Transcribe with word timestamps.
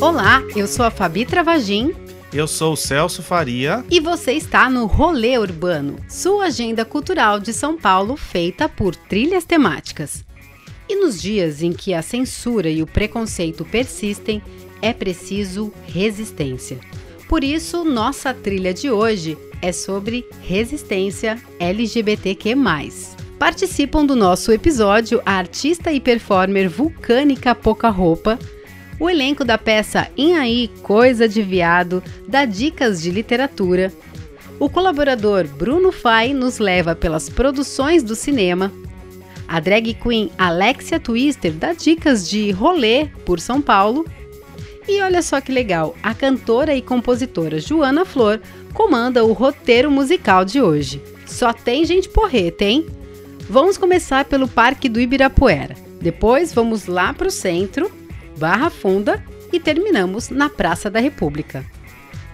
Olá, 0.00 0.42
eu 0.54 0.66
sou 0.66 0.84
a 0.84 0.90
Fabi 0.90 1.26
Travagin. 1.26 1.92
Eu 2.32 2.46
sou 2.46 2.74
o 2.74 2.76
Celso 2.76 3.22
Faria. 3.22 3.84
E 3.90 3.98
você 3.98 4.32
está 4.32 4.70
no 4.70 4.86
Rolê 4.86 5.36
Urbano, 5.38 5.96
sua 6.08 6.46
agenda 6.46 6.84
cultural 6.84 7.40
de 7.40 7.52
São 7.52 7.76
Paulo 7.76 8.16
feita 8.16 8.68
por 8.68 8.94
trilhas 8.94 9.44
temáticas. 9.44 10.24
E 10.88 10.96
nos 10.96 11.20
dias 11.20 11.62
em 11.62 11.72
que 11.72 11.92
a 11.92 12.00
censura 12.00 12.70
e 12.70 12.82
o 12.82 12.86
preconceito 12.86 13.64
persistem, 13.64 14.40
é 14.80 14.92
preciso 14.92 15.72
resistência. 15.86 16.78
Por 17.28 17.44
isso, 17.44 17.84
nossa 17.84 18.32
trilha 18.32 18.72
de 18.72 18.90
hoje 18.90 19.36
é 19.60 19.70
sobre 19.70 20.24
resistência 20.40 21.38
LGBTQ. 21.60 22.54
Participam 23.38 24.04
do 24.06 24.16
nosso 24.16 24.50
episódio 24.50 25.20
a 25.26 25.32
artista 25.32 25.92
e 25.92 26.00
performer 26.00 26.68
vulcânica 26.68 27.54
Pouca 27.54 27.90
Roupa, 27.90 28.38
o 28.98 29.08
elenco 29.08 29.44
da 29.44 29.58
peça 29.58 30.08
Em 30.16 30.36
Aí, 30.36 30.68
Coisa 30.82 31.28
de 31.28 31.42
Viado, 31.42 32.02
dá 32.26 32.44
dicas 32.44 33.00
de 33.00 33.10
literatura. 33.10 33.92
O 34.58 34.68
colaborador 34.68 35.46
Bruno 35.46 35.92
Fai 35.92 36.32
nos 36.32 36.58
leva 36.58 36.96
pelas 36.96 37.28
produções 37.28 38.02
do 38.02 38.16
cinema. 38.16 38.72
A 39.46 39.60
drag 39.60 39.94
queen 39.94 40.30
Alexia 40.36 40.98
Twister 40.98 41.52
dá 41.52 41.72
dicas 41.72 42.28
de 42.28 42.50
rolê 42.50 43.06
por 43.24 43.38
São 43.38 43.62
Paulo. 43.62 44.04
E 44.88 45.02
olha 45.02 45.20
só 45.20 45.38
que 45.38 45.52
legal, 45.52 45.94
a 46.02 46.14
cantora 46.14 46.74
e 46.74 46.80
compositora 46.80 47.60
Joana 47.60 48.06
Flor 48.06 48.40
comanda 48.72 49.22
o 49.22 49.34
roteiro 49.34 49.90
musical 49.90 50.46
de 50.46 50.62
hoje. 50.62 51.02
Só 51.26 51.52
tem 51.52 51.84
gente 51.84 52.08
porreta, 52.08 52.64
hein? 52.64 52.86
Vamos 53.50 53.76
começar 53.76 54.24
pelo 54.24 54.48
Parque 54.48 54.88
do 54.88 54.98
Ibirapuera. 54.98 55.76
Depois 56.00 56.54
vamos 56.54 56.86
lá 56.86 57.12
para 57.12 57.28
o 57.28 57.30
centro 57.30 57.90
Barra 58.38 58.70
Funda 58.70 59.22
e 59.52 59.60
terminamos 59.60 60.30
na 60.30 60.48
Praça 60.48 60.88
da 60.88 61.00
República. 61.00 61.64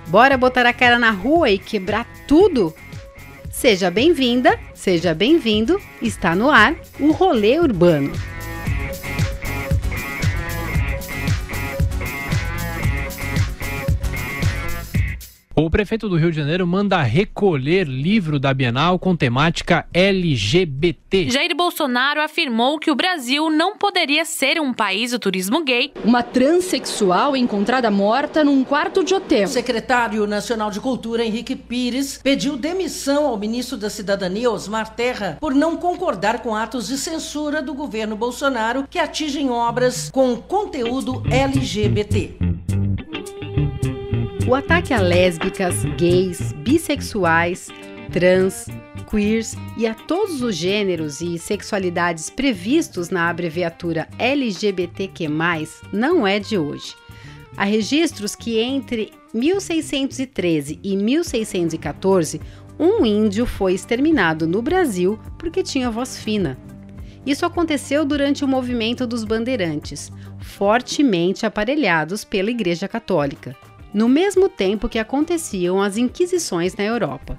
Bora 0.06 0.36
botar 0.36 0.64
a 0.64 0.72
cara 0.72 0.98
na 0.98 1.11
rua 1.11 1.50
e 1.50 1.58
quebrar 1.58 2.06
tudo? 2.28 2.72
Seja 3.50 3.91
bem-vinda, 3.91 4.58
seja 4.74 5.12
bem-vindo, 5.12 5.80
está 6.00 6.36
no 6.36 6.50
ar 6.50 6.77
o 7.00 7.11
Rolê 7.11 7.58
Urbano. 7.58 8.12
O 15.65 15.70
prefeito 15.70 16.11
do 16.11 16.17
Rio 16.17 16.31
de 16.31 16.37
Janeiro 16.37 16.67
manda 16.67 17.01
recolher 17.01 17.89
livro 17.89 18.39
da 18.39 18.53
Bienal 18.53 18.98
com 18.98 19.17
temática 19.17 19.87
LGBT. 19.95 21.31
Jair 21.31 21.57
Bolsonaro 21.57 22.20
afirmou 22.20 22.79
que 22.79 22.91
o 22.91 22.95
Brasil 22.95 23.48
não 23.48 23.79
poderia 23.79 24.27
ser 24.27 24.61
um 24.61 24.75
país 24.75 25.12
do 25.12 25.19
turismo 25.19 25.65
gay. 25.65 25.91
Uma 26.05 26.23
transexual 26.23 27.35
encontrada 27.35 27.91
morta 27.91 28.45
num 28.45 28.62
quarto 28.62 29.03
de 29.03 29.15
hotel. 29.15 29.45
O 29.45 29.48
secretário 29.48 30.27
nacional 30.27 30.70
de 30.70 30.81
Cultura, 30.81 31.25
Henrique 31.25 31.57
Pires, 31.57 32.20
pediu 32.23 32.59
demissão 32.59 33.27
ao 33.27 33.39
ministro 33.39 33.79
da 33.79 33.89
Cidadania, 33.89 34.51
Osmar 34.51 34.95
Terra, 34.95 35.39
por 35.41 35.55
não 35.55 35.79
concordar 35.79 36.42
com 36.42 36.55
atos 36.55 36.89
de 36.89 36.98
censura 36.98 37.62
do 37.62 37.73
governo 37.73 38.17
Bolsonaro 38.17 38.87
que 38.91 38.98
atingem 38.98 39.48
obras 39.48 40.11
com 40.11 40.37
conteúdo 40.37 41.23
LGBT. 41.31 42.35
O 44.47 44.55
ataque 44.55 44.92
a 44.92 45.00
lésbicas, 45.00 45.87
gays, 45.97 46.53
bissexuais, 46.53 47.69
trans, 48.12 48.67
queers 49.11 49.56
e 49.78 49.86
a 49.86 49.95
todos 49.95 50.42
os 50.42 50.55
gêneros 50.55 51.23
e 51.23 51.39
sexualidades 51.39 52.28
previstos 52.28 53.09
na 53.09 53.31
abreviatura 53.31 54.06
LGBTQ+, 54.19 55.31
não 55.91 56.27
é 56.27 56.39
de 56.39 56.59
hoje. 56.59 56.95
Há 57.57 57.64
registros 57.64 58.35
que 58.35 58.61
entre 58.61 59.13
1613 59.33 60.79
e 60.83 60.95
1614, 60.95 62.39
um 62.79 63.07
índio 63.07 63.47
foi 63.47 63.73
exterminado 63.73 64.47
no 64.47 64.61
Brasil 64.61 65.18
porque 65.39 65.63
tinha 65.63 65.91
voz 65.91 66.18
fina. 66.18 66.58
Isso 67.24 67.47
aconteceu 67.47 68.05
durante 68.05 68.45
o 68.45 68.48
movimento 68.48 69.07
dos 69.07 69.24
bandeirantes, 69.24 70.13
fortemente 70.39 71.47
aparelhados 71.47 72.24
pela 72.24 72.51
Igreja 72.51 72.86
Católica 72.86 73.57
no 73.94 74.08
mesmo 74.08 74.48
tempo 74.48 74.88
que 74.88 74.98
aconteciam 74.98 75.80
as 75.80 75.96
inquisições 75.96 76.74
na 76.74 76.82
Europa. 76.82 77.38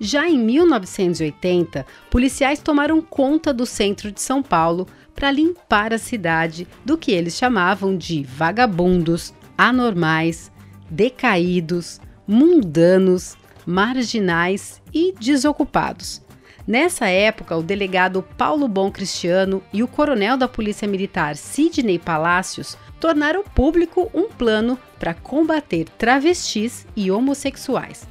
Já 0.00 0.26
em 0.26 0.38
1980, 0.38 1.84
policiais 2.10 2.58
tomaram 2.58 3.02
conta 3.02 3.52
do 3.52 3.66
centro 3.66 4.10
de 4.10 4.22
São 4.22 4.42
Paulo 4.42 4.86
para 5.14 5.30
limpar 5.30 5.92
a 5.92 5.98
cidade 5.98 6.66
do 6.82 6.96
que 6.96 7.12
eles 7.12 7.34
chamavam 7.36 7.94
de 7.94 8.24
vagabundos, 8.24 9.34
anormais, 9.58 10.50
decaídos, 10.88 12.00
mundanos, 12.26 13.36
marginais 13.66 14.80
e 14.94 15.12
desocupados. 15.20 16.22
Nessa 16.66 17.08
época, 17.08 17.56
o 17.56 17.62
delegado 17.62 18.22
Paulo 18.38 18.66
Bom 18.68 18.90
Cristiano 18.90 19.62
e 19.72 19.82
o 19.82 19.88
coronel 19.88 20.38
da 20.38 20.48
Polícia 20.48 20.88
Militar 20.88 21.36
Sidney 21.36 21.98
Palácios 21.98 22.78
tornaram 23.00 23.42
público 23.42 24.10
um 24.14 24.28
plano 24.28 24.78
para 24.98 25.14
combater 25.14 25.88
travestis 25.98 26.86
e 26.94 27.10
homossexuais. 27.10 28.06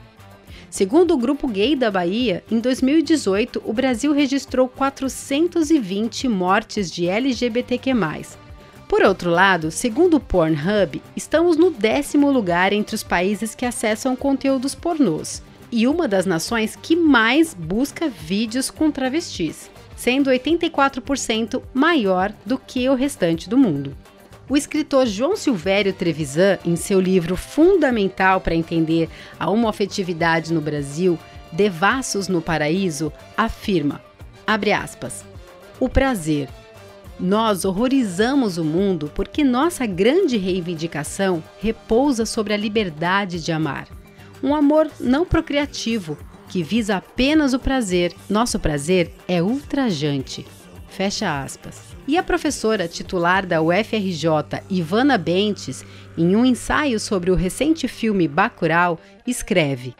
Segundo 0.69 1.13
o 1.13 1.17
Grupo 1.17 1.47
Gay 1.47 1.75
da 1.75 1.89
Bahia, 1.89 2.43
em 2.51 2.59
2018 2.59 3.61
o 3.65 3.71
Brasil 3.71 4.11
registrou 4.11 4.67
420 4.67 6.27
mortes 6.27 6.91
de 6.91 7.07
LGBTQ. 7.07 7.93
Por 8.87 9.03
outro 9.03 9.29
lado, 9.29 9.69
segundo 9.69 10.17
o 10.17 10.19
Pornhub, 10.19 11.01
estamos 11.15 11.57
no 11.57 11.69
décimo 11.69 12.31
lugar 12.31 12.73
entre 12.73 12.95
os 12.95 13.03
países 13.03 13.53
que 13.53 13.65
acessam 13.65 14.15
conteúdos 14.15 14.73
pornôs 14.73 15.43
e 15.71 15.87
uma 15.87 16.07
das 16.07 16.25
nações 16.25 16.75
que 16.75 16.95
mais 16.95 17.53
busca 17.53 18.09
vídeos 18.09 18.71
com 18.71 18.89
travestis, 18.89 19.69
sendo 19.95 20.31
84% 20.31 21.61
maior 21.73 22.33
do 22.45 22.57
que 22.57 22.89
o 22.89 22.95
restante 22.95 23.47
do 23.47 23.57
mundo. 23.57 23.95
O 24.49 24.57
escritor 24.57 25.05
João 25.05 25.35
Silvério 25.35 25.93
Trevisan, 25.93 26.57
em 26.65 26.75
seu 26.75 26.99
livro 26.99 27.35
fundamental 27.35 28.41
para 28.41 28.55
entender 28.55 29.07
a 29.39 29.47
homoafetividade 29.47 30.51
no 30.51 30.59
Brasil, 30.59 31.19
Devassos 31.51 32.27
no 32.27 32.41
Paraíso, 32.41 33.13
afirma, 33.37 34.01
abre 34.47 34.71
aspas, 34.71 35.23
o 35.79 35.87
prazer. 35.87 36.49
Nós 37.19 37.63
horrorizamos 37.63 38.57
o 38.57 38.63
mundo 38.63 39.11
porque 39.13 39.43
nossa 39.43 39.85
grande 39.85 40.35
reivindicação 40.35 41.43
repousa 41.59 42.25
sobre 42.25 42.51
a 42.51 42.57
liberdade 42.57 43.43
de 43.43 43.51
amar. 43.51 43.87
Um 44.41 44.55
amor 44.55 44.89
não 44.99 45.25
procriativo, 45.25 46.17
que 46.47 46.63
visa 46.63 46.95
apenas 46.95 47.53
o 47.53 47.59
prazer. 47.59 48.15
Nosso 48.27 48.57
prazer 48.57 49.13
é 49.27 49.43
ultrajante. 49.43 50.47
Fecha 50.87 51.43
aspas. 51.43 51.98
E 52.07 52.17
a 52.17 52.23
professora 52.23 52.87
titular 52.87 53.45
da 53.45 53.61
UFRJ, 53.61 54.63
Ivana 54.69 55.17
Bentes, 55.17 55.85
em 56.17 56.35
um 56.35 56.45
ensaio 56.45 56.99
sobre 56.99 57.29
o 57.29 57.35
recente 57.35 57.87
filme 57.87 58.27
Bacurau, 58.27 58.99
escreve, 59.27 59.95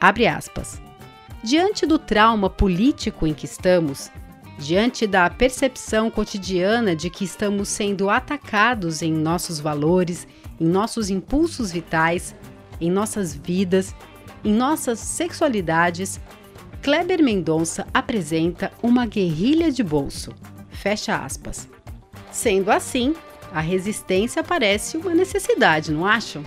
aspas, 0.00 0.80
Diante 1.42 1.86
do 1.86 1.98
trauma 1.98 2.50
político 2.50 3.26
em 3.26 3.32
que 3.32 3.44
estamos, 3.44 4.10
diante 4.58 5.06
da 5.06 5.30
percepção 5.30 6.10
cotidiana 6.10 6.96
de 6.96 7.08
que 7.08 7.24
estamos 7.24 7.68
sendo 7.68 8.10
atacados 8.10 9.02
em 9.02 9.12
nossos 9.12 9.60
valores, 9.60 10.26
em 10.60 10.66
nossos 10.66 11.10
impulsos 11.10 11.70
vitais, 11.70 12.34
em 12.80 12.90
nossas 12.90 13.34
vidas, 13.34 13.94
em 14.44 14.52
nossas 14.52 14.98
sexualidades, 14.98 16.20
Kleber 16.82 17.22
Mendonça 17.22 17.86
apresenta 17.94 18.72
uma 18.82 19.06
guerrilha 19.06 19.70
de 19.70 19.82
bolso. 19.82 20.32
Fecha 20.78 21.16
aspas. 21.16 21.68
Sendo 22.30 22.70
assim, 22.70 23.14
a 23.52 23.60
resistência 23.60 24.44
parece 24.44 24.96
uma 24.96 25.12
necessidade, 25.12 25.90
não 25.90 26.06
acham? 26.06 26.44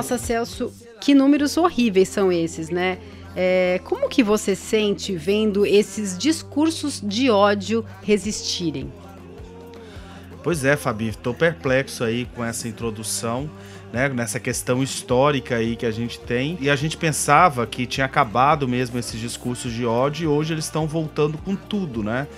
Nossa, 0.00 0.16
Celso, 0.16 0.72
que 0.98 1.14
números 1.14 1.58
horríveis 1.58 2.08
são 2.08 2.32
esses, 2.32 2.70
né? 2.70 2.96
É, 3.36 3.78
como 3.84 4.08
que 4.08 4.22
você 4.22 4.56
sente 4.56 5.14
vendo 5.14 5.66
esses 5.66 6.16
discursos 6.16 7.02
de 7.04 7.28
ódio 7.28 7.84
resistirem? 8.02 8.90
Pois 10.42 10.64
é, 10.64 10.74
Fabi, 10.74 11.08
estou 11.08 11.34
perplexo 11.34 12.02
aí 12.02 12.26
com 12.34 12.42
essa 12.42 12.66
introdução. 12.66 13.50
Né, 13.92 14.08
nessa 14.08 14.38
questão 14.38 14.84
histórica 14.84 15.56
aí 15.56 15.74
que 15.74 15.84
a 15.84 15.90
gente 15.90 16.18
tem. 16.20 16.56
E 16.60 16.70
a 16.70 16.76
gente 16.76 16.96
pensava 16.96 17.66
que 17.66 17.84
tinha 17.86 18.06
acabado 18.06 18.68
mesmo 18.68 18.98
esses 18.98 19.20
discursos 19.20 19.72
de 19.72 19.84
ódio 19.84 20.24
e 20.24 20.26
hoje 20.28 20.54
eles 20.54 20.64
estão 20.64 20.86
voltando 20.86 21.36
com 21.36 21.56
tudo, 21.56 22.02
né? 22.02 22.28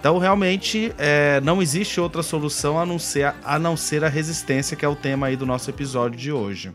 Então, 0.00 0.18
realmente, 0.18 0.92
é, 0.98 1.38
não 1.42 1.60
existe 1.60 2.00
outra 2.00 2.22
solução 2.22 2.80
a 2.80 2.86
não, 2.86 2.98
ser, 2.98 3.34
a 3.44 3.58
não 3.58 3.76
ser 3.76 4.02
a 4.02 4.08
resistência, 4.08 4.74
que 4.74 4.86
é 4.86 4.88
o 4.88 4.96
tema 4.96 5.26
aí 5.26 5.36
do 5.36 5.44
nosso 5.44 5.68
episódio 5.68 6.18
de 6.18 6.32
hoje. 6.32 6.72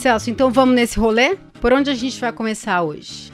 Celso, 0.00 0.30
então 0.30 0.50
vamos 0.50 0.74
nesse 0.74 0.98
rolê? 0.98 1.36
Por 1.60 1.74
onde 1.74 1.90
a 1.90 1.94
gente 1.94 2.18
vai 2.18 2.32
começar 2.32 2.80
hoje? 2.80 3.30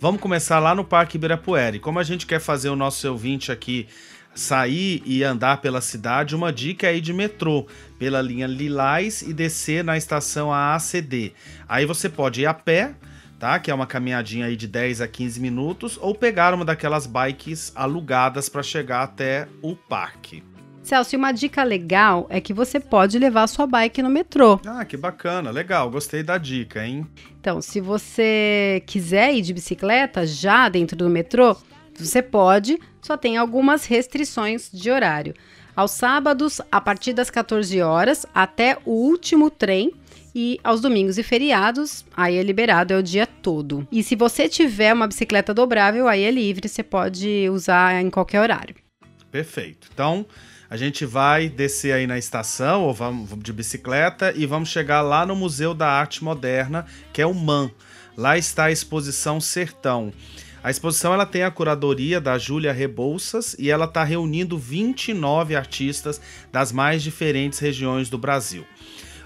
Vamos 0.00 0.22
começar 0.22 0.58
lá 0.58 0.74
no 0.74 0.86
Parque 0.86 1.18
Ibirapuera. 1.18 1.76
E 1.76 1.78
como 1.78 1.98
a 1.98 2.02
gente 2.02 2.26
quer 2.26 2.40
fazer 2.40 2.70
o 2.70 2.76
nosso 2.76 3.06
ouvinte 3.10 3.52
aqui 3.52 3.86
sair 4.34 5.02
e 5.04 5.22
andar 5.22 5.58
pela 5.58 5.82
cidade, 5.82 6.34
uma 6.34 6.50
dica 6.50 6.86
é 6.86 6.98
de 6.98 7.12
metrô 7.12 7.66
pela 7.98 8.22
linha 8.22 8.46
Lilás 8.46 9.20
e 9.20 9.34
descer 9.34 9.84
na 9.84 9.98
estação 9.98 10.50
AACD. 10.50 11.34
Aí 11.68 11.84
você 11.84 12.08
pode 12.08 12.40
ir 12.40 12.46
a 12.46 12.54
pé, 12.54 12.94
tá? 13.38 13.58
Que 13.58 13.70
é 13.70 13.74
uma 13.74 13.86
caminhadinha 13.86 14.46
aí 14.46 14.56
de 14.56 14.66
10 14.66 15.02
a 15.02 15.06
15 15.06 15.38
minutos, 15.40 15.98
ou 16.00 16.14
pegar 16.14 16.54
uma 16.54 16.64
daquelas 16.64 17.06
bikes 17.06 17.70
alugadas 17.74 18.48
para 18.48 18.62
chegar 18.62 19.02
até 19.02 19.46
o 19.60 19.76
parque. 19.76 20.42
Celso, 20.82 21.16
uma 21.16 21.30
dica 21.30 21.62
legal 21.62 22.26
é 22.28 22.40
que 22.40 22.52
você 22.52 22.80
pode 22.80 23.18
levar 23.18 23.46
sua 23.46 23.66
bike 23.66 24.02
no 24.02 24.10
metrô. 24.10 24.60
Ah, 24.66 24.84
que 24.84 24.96
bacana, 24.96 25.50
legal, 25.50 25.88
gostei 25.88 26.22
da 26.22 26.36
dica, 26.36 26.84
hein? 26.84 27.06
Então, 27.40 27.62
se 27.62 27.80
você 27.80 28.82
quiser 28.86 29.32
ir 29.32 29.42
de 29.42 29.54
bicicleta 29.54 30.26
já 30.26 30.68
dentro 30.68 30.96
do 30.96 31.08
metrô, 31.08 31.56
você 31.94 32.20
pode, 32.20 32.78
só 33.00 33.16
tem 33.16 33.36
algumas 33.36 33.84
restrições 33.84 34.70
de 34.72 34.90
horário. 34.90 35.34
Aos 35.74 35.92
sábados, 35.92 36.60
a 36.70 36.80
partir 36.80 37.12
das 37.12 37.30
14 37.30 37.80
horas 37.80 38.26
até 38.34 38.76
o 38.84 38.90
último 38.90 39.50
trem, 39.50 39.92
e 40.34 40.58
aos 40.64 40.80
domingos 40.80 41.18
e 41.18 41.22
feriados, 41.22 42.04
aí 42.16 42.36
é 42.36 42.42
liberado, 42.42 42.92
é 42.92 42.98
o 42.98 43.02
dia 43.02 43.26
todo. 43.26 43.86
E 43.92 44.02
se 44.02 44.16
você 44.16 44.48
tiver 44.48 44.92
uma 44.92 45.06
bicicleta 45.06 45.52
dobrável, 45.52 46.08
aí 46.08 46.22
é 46.22 46.30
livre, 46.30 46.68
você 46.68 46.82
pode 46.82 47.48
usar 47.50 48.02
em 48.02 48.08
qualquer 48.08 48.40
horário. 48.40 48.74
Perfeito. 49.30 49.88
Então, 49.92 50.26
a 50.72 50.76
gente 50.78 51.04
vai 51.04 51.50
descer 51.50 51.92
aí 51.92 52.06
na 52.06 52.16
estação, 52.16 52.84
ou 52.84 52.94
vamos 52.94 53.28
de 53.42 53.52
bicicleta, 53.52 54.32
e 54.34 54.46
vamos 54.46 54.70
chegar 54.70 55.02
lá 55.02 55.26
no 55.26 55.36
Museu 55.36 55.74
da 55.74 55.86
Arte 55.86 56.24
Moderna, 56.24 56.86
que 57.12 57.20
é 57.20 57.26
o 57.26 57.34
MAN. 57.34 57.70
Lá 58.16 58.38
está 58.38 58.64
a 58.64 58.72
exposição 58.72 59.38
Sertão. 59.38 60.10
A 60.64 60.70
exposição 60.70 61.12
ela 61.12 61.26
tem 61.26 61.42
a 61.42 61.50
curadoria 61.50 62.22
da 62.22 62.38
Júlia 62.38 62.72
Rebouças 62.72 63.54
e 63.58 63.70
ela 63.70 63.84
está 63.84 64.02
reunindo 64.02 64.56
29 64.56 65.54
artistas 65.54 66.18
das 66.50 66.72
mais 66.72 67.02
diferentes 67.02 67.58
regiões 67.58 68.08
do 68.08 68.16
Brasil. 68.16 68.64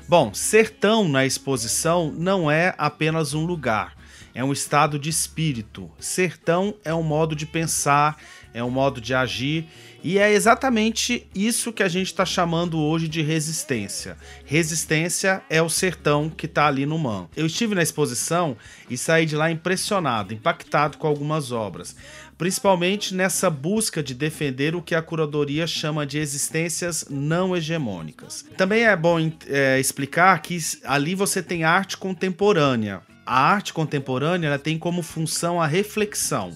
Bom, 0.08 0.34
sertão 0.34 1.08
na 1.08 1.24
exposição 1.24 2.10
não 2.10 2.50
é 2.50 2.74
apenas 2.76 3.34
um 3.34 3.46
lugar, 3.46 3.94
é 4.34 4.42
um 4.42 4.52
estado 4.52 4.98
de 4.98 5.10
espírito. 5.10 5.88
Sertão 6.00 6.74
é 6.84 6.92
um 6.92 7.04
modo 7.04 7.36
de 7.36 7.46
pensar, 7.46 8.16
é 8.52 8.64
um 8.64 8.70
modo 8.70 9.00
de 9.00 9.14
agir 9.14 9.68
e 10.08 10.20
é 10.20 10.32
exatamente 10.32 11.26
isso 11.34 11.72
que 11.72 11.82
a 11.82 11.88
gente 11.88 12.06
está 12.06 12.24
chamando 12.24 12.78
hoje 12.78 13.08
de 13.08 13.22
resistência. 13.22 14.16
Resistência 14.44 15.42
é 15.50 15.60
o 15.60 15.68
sertão 15.68 16.30
que 16.30 16.46
está 16.46 16.68
ali 16.68 16.86
no 16.86 16.96
Man. 16.96 17.28
Eu 17.36 17.44
estive 17.44 17.74
na 17.74 17.82
exposição 17.82 18.56
e 18.88 18.96
saí 18.96 19.26
de 19.26 19.34
lá 19.34 19.50
impressionado, 19.50 20.32
impactado 20.32 20.96
com 20.96 21.08
algumas 21.08 21.50
obras 21.50 21.96
principalmente 22.38 23.14
nessa 23.14 23.48
busca 23.48 24.02
de 24.02 24.12
defender 24.12 24.76
o 24.76 24.82
que 24.82 24.94
a 24.94 25.00
curadoria 25.00 25.66
chama 25.66 26.04
de 26.04 26.18
existências 26.18 27.06
não 27.08 27.56
hegemônicas. 27.56 28.44
Também 28.58 28.84
é 28.84 28.94
bom 28.94 29.18
é, 29.48 29.80
explicar 29.80 30.38
que 30.42 30.58
ali 30.84 31.14
você 31.14 31.42
tem 31.42 31.64
arte 31.64 31.96
contemporânea. 31.96 33.00
A 33.24 33.40
arte 33.40 33.72
contemporânea 33.72 34.58
tem 34.58 34.78
como 34.78 35.02
função 35.02 35.60
a 35.60 35.66
reflexão. 35.66 36.54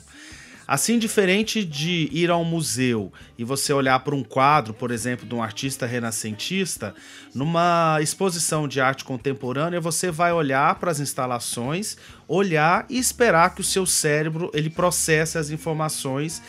Assim, 0.70 1.00
diferente 1.00 1.64
de 1.64 2.08
ir 2.12 2.30
a 2.30 2.36
um 2.36 2.44
museu 2.44 3.12
e 3.36 3.42
você 3.42 3.72
olhar 3.72 3.98
para 4.04 4.14
um 4.14 4.22
quadro, 4.22 4.72
por 4.72 4.92
exemplo, 4.92 5.26
de 5.26 5.34
um 5.34 5.42
artista 5.42 5.84
renascentista, 5.84 6.94
numa 7.34 7.98
exposição 8.00 8.68
de 8.68 8.80
arte 8.80 9.04
contemporânea, 9.04 9.80
você 9.80 10.12
vai 10.12 10.32
olhar 10.32 10.76
para 10.76 10.92
as 10.92 11.00
instalações, 11.00 11.96
olhar 12.28 12.86
e 12.88 12.98
esperar 12.98 13.52
que 13.52 13.60
o 13.60 13.64
seu 13.64 13.84
cérebro 13.84 14.48
ele 14.54 14.70
processe 14.70 15.38
as 15.38 15.50
informações 15.50 16.40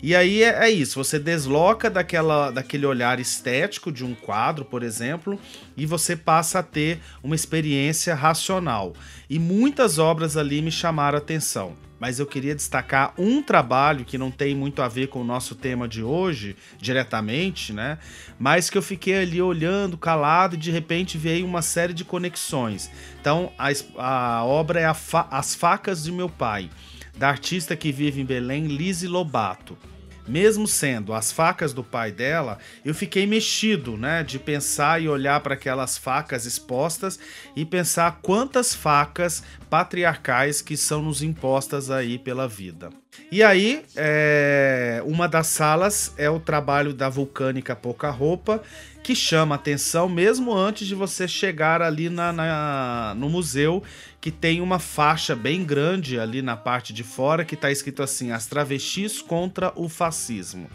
e 0.00 0.14
aí 0.14 0.42
é, 0.42 0.66
é, 0.66 0.70
isso, 0.70 1.02
você 1.02 1.18
desloca 1.18 1.90
daquela, 1.90 2.50
daquele 2.50 2.86
olhar 2.86 3.18
estético 3.18 3.90
de 3.90 4.04
um 4.04 4.14
quadro, 4.14 4.64
por 4.64 4.82
exemplo, 4.82 5.38
e 5.76 5.84
você 5.86 6.14
passa 6.14 6.60
a 6.60 6.62
ter 6.62 7.00
uma 7.22 7.34
experiência 7.34 8.14
racional. 8.14 8.94
E 9.28 9.38
muitas 9.38 9.98
obras 9.98 10.36
ali 10.36 10.62
me 10.62 10.70
chamaram 10.70 11.18
a 11.18 11.20
atenção. 11.20 11.74
Mas 12.00 12.20
eu 12.20 12.26
queria 12.26 12.54
destacar 12.54 13.12
um 13.18 13.42
trabalho 13.42 14.04
que 14.04 14.16
não 14.16 14.30
tem 14.30 14.54
muito 14.54 14.82
a 14.82 14.86
ver 14.86 15.08
com 15.08 15.20
o 15.20 15.24
nosso 15.24 15.56
tema 15.56 15.88
de 15.88 16.00
hoje, 16.00 16.54
diretamente, 16.80 17.72
né? 17.72 17.98
Mas 18.38 18.70
que 18.70 18.78
eu 18.78 18.82
fiquei 18.82 19.18
ali 19.18 19.42
olhando, 19.42 19.98
calado, 19.98 20.54
e 20.54 20.58
de 20.58 20.70
repente 20.70 21.18
veio 21.18 21.44
uma 21.44 21.60
série 21.60 21.92
de 21.92 22.04
conexões. 22.04 22.88
Então, 23.20 23.52
a, 23.58 23.68
a 23.96 24.44
obra 24.44 24.78
é 24.78 24.94
fa 24.94 25.26
As 25.28 25.56
Facas 25.56 26.04
de 26.04 26.12
Meu 26.12 26.28
Pai 26.28 26.70
da 27.18 27.28
artista 27.28 27.76
que 27.76 27.90
vive 27.90 28.20
em 28.20 28.24
Belém, 28.24 28.66
Lise 28.66 29.08
Lobato. 29.08 29.76
Mesmo 30.26 30.68
sendo 30.68 31.14
as 31.14 31.32
facas 31.32 31.72
do 31.72 31.82
pai 31.82 32.12
dela, 32.12 32.58
eu 32.84 32.94
fiquei 32.94 33.26
mexido, 33.26 33.96
né, 33.96 34.22
de 34.22 34.38
pensar 34.38 35.00
e 35.00 35.08
olhar 35.08 35.40
para 35.40 35.54
aquelas 35.54 35.96
facas 35.96 36.44
expostas 36.44 37.18
e 37.56 37.64
pensar 37.64 38.20
quantas 38.20 38.74
facas 38.74 39.42
patriarcais 39.70 40.60
que 40.60 40.76
são 40.76 41.02
nos 41.02 41.22
impostas 41.22 41.90
aí 41.90 42.18
pela 42.18 42.46
vida. 42.46 42.90
E 43.32 43.42
aí, 43.42 43.82
é, 43.96 45.02
uma 45.04 45.26
das 45.26 45.46
salas 45.46 46.12
é 46.18 46.28
o 46.28 46.38
trabalho 46.38 46.92
da 46.92 47.08
vulcânica 47.08 47.74
Pouca 47.74 48.10
Roupa, 48.10 48.62
que 49.02 49.14
chama 49.14 49.54
atenção 49.54 50.08
mesmo 50.08 50.54
antes 50.54 50.86
de 50.86 50.94
você 50.94 51.26
chegar 51.26 51.80
ali 51.80 52.10
na, 52.10 52.32
na, 52.32 53.14
no 53.16 53.30
museu, 53.30 53.82
que 54.20 54.30
tem 54.30 54.60
uma 54.60 54.78
faixa 54.78 55.36
bem 55.36 55.64
grande 55.64 56.18
ali 56.18 56.42
na 56.42 56.56
parte 56.56 56.92
de 56.92 57.02
fora 57.02 57.44
que 57.44 57.54
está 57.54 57.70
escrito 57.70 58.02
assim: 58.02 58.32
As 58.32 58.46
travestis 58.46 59.22
contra 59.22 59.72
o 59.76 59.88
fascismo. 59.88 60.68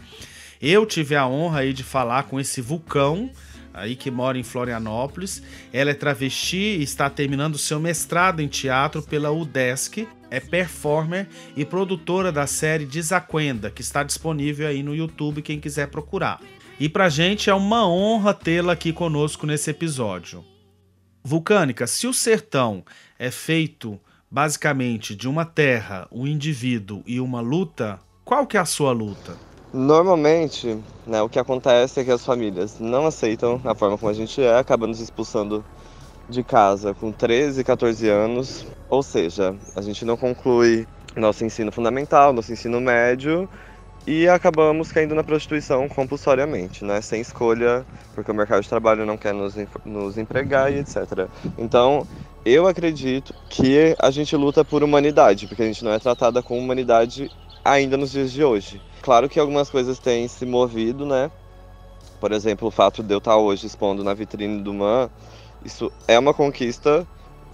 Eu 0.60 0.86
tive 0.86 1.14
a 1.14 1.26
honra 1.26 1.60
aí 1.60 1.72
de 1.72 1.82
falar 1.82 2.24
com 2.24 2.40
esse 2.40 2.60
vulcão 2.60 3.30
aí 3.74 3.96
que 3.96 4.10
mora 4.10 4.38
em 4.38 4.42
Florianópolis. 4.42 5.42
Ela 5.72 5.90
é 5.90 5.94
travesti 5.94 6.56
e 6.56 6.82
está 6.82 7.10
terminando 7.10 7.58
seu 7.58 7.80
mestrado 7.80 8.40
em 8.40 8.48
teatro 8.48 9.02
pela 9.02 9.32
UDESC. 9.32 10.08
É 10.30 10.40
performer 10.40 11.28
e 11.56 11.64
produtora 11.64 12.32
da 12.32 12.46
série 12.46 12.86
Desaquenda, 12.86 13.70
que 13.70 13.82
está 13.82 14.02
disponível 14.02 14.66
aí 14.66 14.82
no 14.82 14.94
YouTube 14.94 15.42
quem 15.42 15.60
quiser 15.60 15.88
procurar. 15.88 16.40
E 16.80 16.88
pra 16.88 17.08
gente 17.08 17.50
é 17.50 17.54
uma 17.54 17.86
honra 17.86 18.34
tê-la 18.34 18.72
aqui 18.72 18.92
conosco 18.92 19.46
nesse 19.46 19.70
episódio. 19.70 20.44
Vulcânica, 21.26 21.86
se 21.86 22.06
o 22.06 22.12
sertão 22.12 22.84
é 23.18 23.30
feito 23.30 23.98
basicamente 24.30 25.16
de 25.16 25.26
uma 25.26 25.46
terra, 25.46 26.06
um 26.12 26.26
indivíduo 26.26 27.02
e 27.06 27.18
uma 27.18 27.40
luta, 27.40 27.98
qual 28.26 28.46
que 28.46 28.58
é 28.58 28.60
a 28.60 28.66
sua 28.66 28.92
luta? 28.92 29.34
Normalmente, 29.72 30.78
né, 31.06 31.22
o 31.22 31.28
que 31.30 31.38
acontece 31.38 31.98
é 31.98 32.04
que 32.04 32.10
as 32.10 32.22
famílias 32.22 32.78
não 32.78 33.06
aceitam 33.06 33.58
a 33.64 33.74
forma 33.74 33.96
como 33.96 34.10
a 34.10 34.14
gente 34.14 34.38
é, 34.42 34.58
acabam 34.58 34.86
nos 34.86 35.00
expulsando 35.00 35.64
de 36.28 36.42
casa 36.42 36.92
com 36.92 37.10
13, 37.10 37.64
14 37.64 38.06
anos, 38.06 38.66
ou 38.90 39.02
seja, 39.02 39.56
a 39.74 39.80
gente 39.80 40.04
não 40.04 40.18
conclui 40.18 40.86
nosso 41.16 41.42
ensino 41.42 41.72
fundamental, 41.72 42.34
nosso 42.34 42.52
ensino 42.52 42.82
médio 42.82 43.48
e 44.06 44.28
acabamos 44.28 44.92
caindo 44.92 45.14
na 45.14 45.24
prostituição 45.24 45.88
compulsoriamente, 45.88 46.84
né? 46.84 47.00
Sem 47.00 47.20
escolha, 47.20 47.86
porque 48.14 48.30
o 48.30 48.34
mercado 48.34 48.62
de 48.62 48.68
trabalho 48.68 49.06
não 49.06 49.16
quer 49.16 49.32
nos, 49.32 49.54
nos 49.84 50.18
empregar 50.18 50.72
e 50.72 50.78
etc. 50.78 51.28
Então, 51.56 52.06
eu 52.44 52.66
acredito 52.66 53.34
que 53.48 53.96
a 53.98 54.10
gente 54.10 54.36
luta 54.36 54.64
por 54.64 54.82
humanidade, 54.82 55.46
porque 55.46 55.62
a 55.62 55.66
gente 55.66 55.82
não 55.82 55.92
é 55.92 55.98
tratada 55.98 56.42
com 56.42 56.58
humanidade 56.58 57.30
ainda 57.64 57.96
nos 57.96 58.12
dias 58.12 58.30
de 58.30 58.44
hoje. 58.44 58.80
Claro 59.00 59.28
que 59.28 59.40
algumas 59.40 59.70
coisas 59.70 59.98
têm 59.98 60.28
se 60.28 60.44
movido, 60.44 61.06
né? 61.06 61.30
Por 62.20 62.32
exemplo, 62.32 62.68
o 62.68 62.70
fato 62.70 63.02
de 63.02 63.14
eu 63.14 63.18
estar 63.18 63.36
hoje 63.36 63.66
expondo 63.66 64.04
na 64.04 64.12
vitrine 64.12 64.62
do 64.62 64.72
MAN, 64.74 65.10
isso 65.64 65.90
é 66.06 66.18
uma 66.18 66.34
conquista 66.34 67.06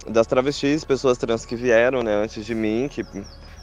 das 0.07 0.27
travestis, 0.27 0.83
pessoas 0.83 1.17
trans 1.17 1.45
que 1.45 1.55
vieram 1.55 2.03
né, 2.03 2.15
antes 2.15 2.45
de 2.45 2.55
mim, 2.55 2.89
que 2.89 3.05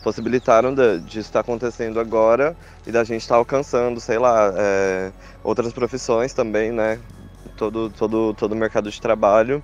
possibilitaram 0.02 0.75
de, 0.75 1.00
de 1.00 1.19
estar 1.21 1.40
acontecendo 1.40 2.00
agora 2.00 2.57
e 2.87 2.93
da 2.93 3.05
gente 3.05 3.23
estar 3.23 3.37
alcançando, 3.37 4.00
sei 4.00 4.19
lá, 4.19 4.52
é, 4.57 5.12
outras 5.43 5.73
profissões 5.73 6.33
também, 6.33 6.73
né? 6.73 6.99
Todo, 7.57 7.90
todo, 7.90 8.35
todo 8.35 8.52
o 8.52 8.57
mercado 8.57 8.90
de 8.90 9.00
trabalho. 9.00 9.62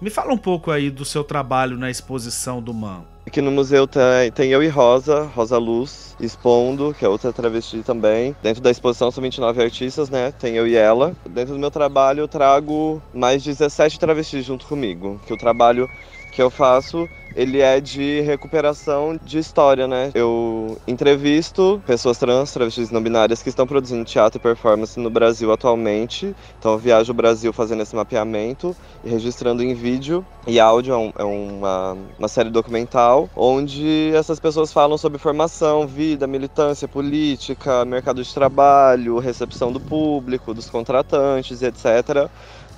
Me 0.00 0.10
fala 0.10 0.32
um 0.32 0.38
pouco 0.38 0.70
aí 0.70 0.90
do 0.90 1.04
seu 1.04 1.22
trabalho 1.22 1.76
na 1.76 1.88
exposição 1.88 2.60
do 2.60 2.74
MAN. 2.74 3.04
Aqui 3.24 3.40
no 3.40 3.52
museu 3.52 3.86
tem, 3.86 4.32
tem 4.34 4.50
eu 4.50 4.60
e 4.60 4.68
Rosa, 4.68 5.22
Rosa 5.22 5.56
Luz, 5.56 6.16
expondo, 6.18 6.92
que 6.92 7.04
é 7.04 7.08
outra 7.08 7.32
travesti 7.32 7.82
também. 7.84 8.34
Dentro 8.42 8.60
da 8.60 8.70
exposição 8.70 9.12
são 9.12 9.22
29 9.22 9.62
artistas, 9.62 10.10
né? 10.10 10.32
Tem 10.32 10.56
eu 10.56 10.66
e 10.66 10.74
ela. 10.74 11.14
Dentro 11.28 11.54
do 11.54 11.60
meu 11.60 11.70
trabalho 11.70 12.20
eu 12.20 12.28
trago 12.28 13.00
mais 13.14 13.44
17 13.44 14.00
travestis 14.00 14.44
junto 14.44 14.66
comigo, 14.66 15.20
que 15.24 15.32
o 15.32 15.36
trabalho 15.36 15.88
que 16.32 16.42
eu 16.42 16.50
faço 16.50 17.08
ele 17.34 17.60
é 17.60 17.80
de 17.80 18.20
recuperação 18.20 19.18
de 19.22 19.38
história, 19.38 19.86
né? 19.86 20.10
Eu 20.14 20.78
entrevisto 20.86 21.82
pessoas 21.86 22.18
trans, 22.18 22.52
travestis 22.52 22.90
não 22.90 23.02
binárias 23.02 23.42
que 23.42 23.48
estão 23.48 23.66
produzindo 23.66 24.04
teatro 24.04 24.38
e 24.38 24.42
performance 24.42 24.98
no 24.98 25.10
Brasil 25.10 25.52
atualmente. 25.52 26.34
Então 26.58 26.72
eu 26.72 26.78
viajo 26.78 27.12
o 27.12 27.14
Brasil 27.14 27.52
fazendo 27.52 27.82
esse 27.82 27.94
mapeamento 27.94 28.76
e 29.04 29.08
registrando 29.08 29.62
em 29.62 29.74
vídeo 29.74 30.24
e 30.46 30.58
áudio. 30.58 30.92
É, 30.92 30.96
um, 30.96 31.12
é 31.18 31.24
uma, 31.24 31.96
uma 32.18 32.28
série 32.28 32.50
documental 32.50 33.28
onde 33.36 34.12
essas 34.14 34.38
pessoas 34.38 34.72
falam 34.72 34.98
sobre 34.98 35.18
formação, 35.18 35.86
vida, 35.86 36.26
militância 36.26 36.88
política, 36.88 37.84
mercado 37.84 38.22
de 38.22 38.32
trabalho, 38.32 39.18
recepção 39.18 39.72
do 39.72 39.80
público, 39.80 40.54
dos 40.54 40.68
contratantes, 40.68 41.62
etc. 41.62 42.28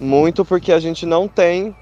Muito 0.00 0.44
porque 0.44 0.72
a 0.72 0.80
gente 0.80 1.06
não 1.06 1.28
tem 1.28 1.74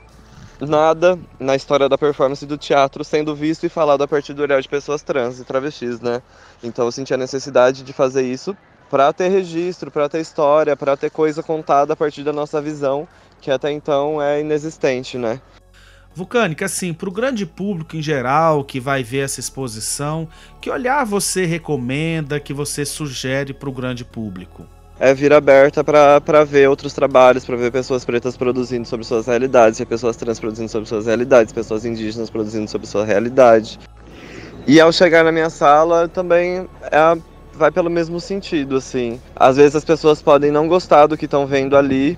nada 0.69 1.19
na 1.39 1.57
história 1.57 1.89
da 1.89 1.99
performance 1.99 2.47
do 2.47 2.57
teatro 2.57 3.05
sendo 3.05 3.35
visto 3.35 3.65
e 3.65 3.69
falado 3.69 4.03
a 4.03 4.09
partir 4.09 4.33
do 4.33 4.43
olhar 4.43 4.61
de 4.61 4.69
pessoas 4.69 5.03
trans 5.03 5.41
e 5.41 5.45
travestis, 5.45 6.01
né? 6.01 6.23
Então 6.63 6.85
eu 6.85 6.93
senti 6.93 7.13
a 7.13 7.17
necessidade 7.17 7.83
de 7.83 7.93
fazer 7.93 8.23
isso 8.23 8.57
para 8.91 9.13
ter 9.13 9.29
registro, 9.29 9.91
para 9.91 10.09
ter 10.09 10.21
história, 10.21 10.77
para 10.77 10.97
ter 10.97 11.11
coisa 11.11 11.43
contada 11.43 11.95
a 11.95 11.97
partir 11.97 12.23
da 12.23 12.33
nossa 12.33 12.61
visão, 12.61 13.09
que 13.41 13.51
até 13.51 13.73
então 13.73 14.21
é 14.21 14.41
inexistente, 14.41 15.17
né? 15.17 15.41
Vulcânica, 16.15 16.67
assim, 16.67 16.93
para 16.93 17.09
o 17.09 17.13
grande 17.13 17.47
público 17.47 17.97
em 17.97 18.03
geral 18.03 18.63
que 18.65 18.79
vai 18.79 19.03
ver 19.03 19.21
essa 19.21 19.41
exposição, 19.41 20.29
que 20.61 20.71
olhar 20.71 21.07
você 21.07 21.47
recomenda, 21.47 22.39
que 22.39 22.53
você 22.53 22.85
sugere 22.85 23.55
para 23.55 23.69
o 23.69 23.73
grande 23.73 24.05
público? 24.05 24.67
É 25.03 25.13
vir 25.13 25.33
aberta 25.33 25.83
para 25.83 26.45
ver 26.45 26.69
outros 26.69 26.93
trabalhos, 26.93 27.45
para 27.45 27.57
ver 27.57 27.73
pessoas 27.73 28.05
pretas 28.05 28.37
produzindo 28.37 28.87
sobre 28.87 29.05
suas 29.05 29.27
realidades, 29.27 29.85
pessoas 29.85 30.17
trans 30.17 30.39
produzindo 30.39 30.69
sobre 30.69 30.89
suas 30.89 31.07
realidades, 31.07 31.53
pessoas 31.53 31.85
indígenas 31.85 32.31
produzindo 32.31 32.71
sobre 32.71 32.87
sua 32.87 33.05
realidade. 33.05 33.81
E 34.65 34.81
ao 34.81 34.93
chegar 34.93 35.25
na 35.25 35.33
minha 35.33 35.51
sala 35.51 36.07
também 36.07 36.69
é, 36.83 37.19
vai 37.53 37.73
pelo 37.73 37.91
mesmo 37.91 38.21
sentido, 38.21 38.77
assim. 38.77 39.21
Às 39.35 39.57
vezes 39.57 39.75
as 39.75 39.85
pessoas 39.85 40.23
podem 40.23 40.53
não 40.53 40.69
gostar 40.69 41.09
do 41.09 41.17
que 41.17 41.25
estão 41.25 41.49
vendo 41.49 41.77
ali, 41.77 42.17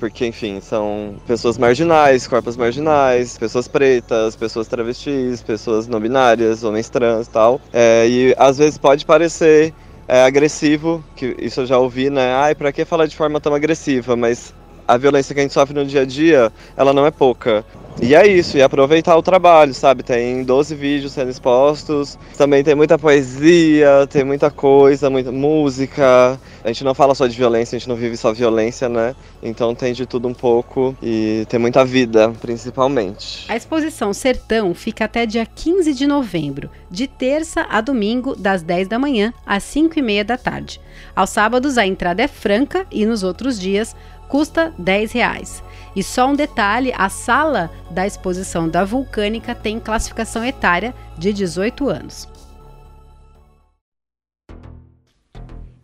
porque, 0.00 0.26
enfim, 0.26 0.60
são 0.60 1.14
pessoas 1.28 1.56
marginais, 1.56 2.26
corpos 2.26 2.56
marginais, 2.56 3.38
pessoas 3.38 3.68
pretas, 3.68 4.34
pessoas 4.34 4.66
travestis, 4.66 5.42
pessoas 5.42 5.86
não 5.86 6.00
binárias, 6.00 6.64
homens 6.64 6.88
trans 6.88 7.28
tal. 7.28 7.60
É, 7.72 8.04
e 8.08 8.34
às 8.36 8.58
vezes 8.58 8.76
pode 8.76 9.06
parecer 9.06 9.72
é, 10.08 10.22
agressivo, 10.22 11.04
que 11.16 11.34
isso 11.38 11.60
eu 11.62 11.66
já 11.66 11.78
ouvi, 11.78 12.10
né? 12.10 12.34
Ai, 12.34 12.54
pra 12.54 12.72
que 12.72 12.84
falar 12.84 13.06
de 13.06 13.16
forma 13.16 13.40
tão 13.40 13.54
agressiva? 13.54 14.16
Mas 14.16 14.54
a 14.86 14.96
violência 14.96 15.34
que 15.34 15.40
a 15.40 15.42
gente 15.42 15.54
sofre 15.54 15.74
no 15.74 15.84
dia 15.84 16.02
a 16.02 16.04
dia, 16.04 16.52
ela 16.76 16.92
não 16.92 17.06
é 17.06 17.10
pouca. 17.10 17.64
E 18.00 18.14
é 18.14 18.26
isso, 18.26 18.58
e 18.58 18.62
aproveitar 18.62 19.16
o 19.16 19.22
trabalho, 19.22 19.72
sabe? 19.72 20.02
Tem 20.02 20.44
12 20.44 20.74
vídeos 20.74 21.12
sendo 21.12 21.30
expostos, 21.30 22.18
também 22.36 22.62
tem 22.62 22.74
muita 22.74 22.98
poesia, 22.98 24.06
tem 24.10 24.22
muita 24.22 24.50
coisa, 24.50 25.08
muita 25.08 25.32
música. 25.32 26.38
A 26.62 26.68
gente 26.68 26.84
não 26.84 26.94
fala 26.94 27.14
só 27.14 27.26
de 27.26 27.34
violência, 27.34 27.74
a 27.74 27.78
gente 27.78 27.88
não 27.88 27.96
vive 27.96 28.14
só 28.14 28.34
violência, 28.34 28.86
né? 28.86 29.16
Então 29.42 29.74
tem 29.74 29.94
de 29.94 30.04
tudo 30.04 30.28
um 30.28 30.34
pouco 30.34 30.94
e 31.02 31.46
tem 31.48 31.58
muita 31.58 31.86
vida, 31.86 32.30
principalmente. 32.38 33.46
A 33.48 33.56
exposição 33.56 34.12
Sertão 34.12 34.74
fica 34.74 35.06
até 35.06 35.24
dia 35.24 35.46
15 35.46 35.94
de 35.94 36.06
novembro, 36.06 36.68
de 36.90 37.06
terça 37.06 37.66
a 37.70 37.80
domingo, 37.80 38.36
das 38.36 38.62
10 38.62 38.88
da 38.88 38.98
manhã 38.98 39.32
às 39.46 39.62
5 39.62 39.98
e 39.98 40.02
meia 40.02 40.24
da 40.24 40.36
tarde. 40.36 40.82
Aos 41.14 41.30
sábados 41.30 41.78
a 41.78 41.86
entrada 41.86 42.22
é 42.22 42.28
franca 42.28 42.86
e 42.90 43.06
nos 43.06 43.22
outros 43.22 43.58
dias 43.58 43.96
custa 44.28 44.72
10 44.78 45.12
reais. 45.12 45.62
E 45.94 46.02
só 46.02 46.28
um 46.28 46.34
detalhe: 46.34 46.92
a 46.96 47.08
sala 47.08 47.70
da 47.90 48.06
exposição 48.06 48.68
da 48.68 48.84
Vulcânica 48.84 49.54
tem 49.54 49.80
classificação 49.80 50.44
etária 50.44 50.94
de 51.18 51.32
18 51.32 51.88
anos. 51.88 52.28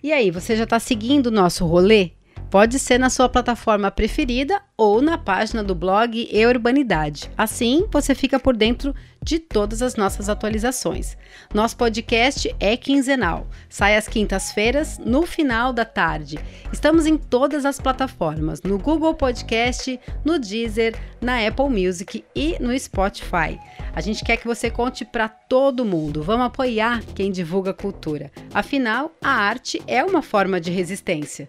E 0.02 0.12
aí, 0.12 0.30
você 0.30 0.56
já 0.56 0.64
está 0.64 0.80
seguindo 0.80 1.26
o 1.26 1.30
nosso 1.30 1.64
rolê? 1.64 2.11
Pode 2.52 2.78
ser 2.78 2.99
na 2.99 3.09
sua 3.09 3.30
plataforma 3.30 3.90
preferida 3.90 4.61
ou 4.76 5.00
na 5.00 5.16
página 5.16 5.64
do 5.64 5.75
blog 5.75 6.28
E 6.30 6.47
Urbanidade. 6.47 7.30
Assim, 7.35 7.87
você 7.90 8.14
fica 8.14 8.38
por 8.38 8.54
dentro 8.54 8.94
de 9.23 9.38
todas 9.38 9.80
as 9.80 9.97
nossas 9.97 10.28
atualizações. 10.28 11.16
Nosso 11.54 11.78
podcast 11.78 12.54
é 12.61 12.76
quinzenal, 12.76 13.47
sai 13.71 13.97
às 13.97 14.06
quintas-feiras, 14.06 14.99
no 14.99 15.23
final 15.23 15.73
da 15.73 15.87
tarde. 15.87 16.38
Estamos 16.71 17.06
em 17.06 17.16
todas 17.16 17.64
as 17.64 17.80
plataformas, 17.80 18.61
no 18.61 18.78
Google 18.78 19.14
Podcast, 19.14 19.99
no 20.23 20.38
Deezer, 20.38 20.94
na 21.23 21.47
Apple 21.47 21.71
Music 21.71 22.23
e 22.37 22.59
no 22.61 22.78
Spotify. 22.78 23.59
A 23.94 24.00
gente 24.02 24.23
quer 24.23 24.37
que 24.37 24.47
você 24.47 24.71
conte 24.71 25.06
para 25.06 25.26
todo 25.26 25.87
mundo. 25.87 26.23
Vamos 26.23 26.44
apoiar 26.49 27.02
quem 27.14 27.32
divulga 27.32 27.73
cultura. 27.73 28.30
Afinal, 28.52 29.11
a 29.25 29.30
arte 29.30 29.80
é 29.87 30.04
uma 30.04 30.21
forma 30.21 30.61
de 30.61 30.71
resistência. 30.71 31.49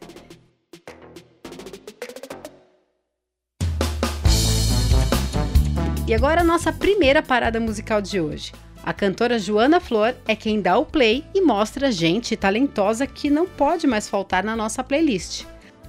E 6.06 6.14
agora 6.14 6.42
a 6.42 6.44
nossa 6.44 6.74
primeira 6.74 7.24
parada 7.24 7.62
musical 7.62 8.02
de 8.02 8.20
hoje. 8.20 8.52
A 8.84 8.92
cantora 8.92 9.40
Joana 9.40 9.80
Flor 9.80 10.14
é 10.28 10.36
quem 10.36 10.62
dá 10.62 10.78
o 10.78 10.86
play 10.86 11.24
e 11.34 11.40
mostra 11.40 11.94
gente 11.94 12.36
talentosa 12.36 13.08
que 13.08 13.30
não 13.30 13.48
pode 13.48 13.88
mais 13.88 14.10
faltar 14.10 14.44
na 14.44 14.54
nossa 14.54 14.84
playlist. 14.84 15.46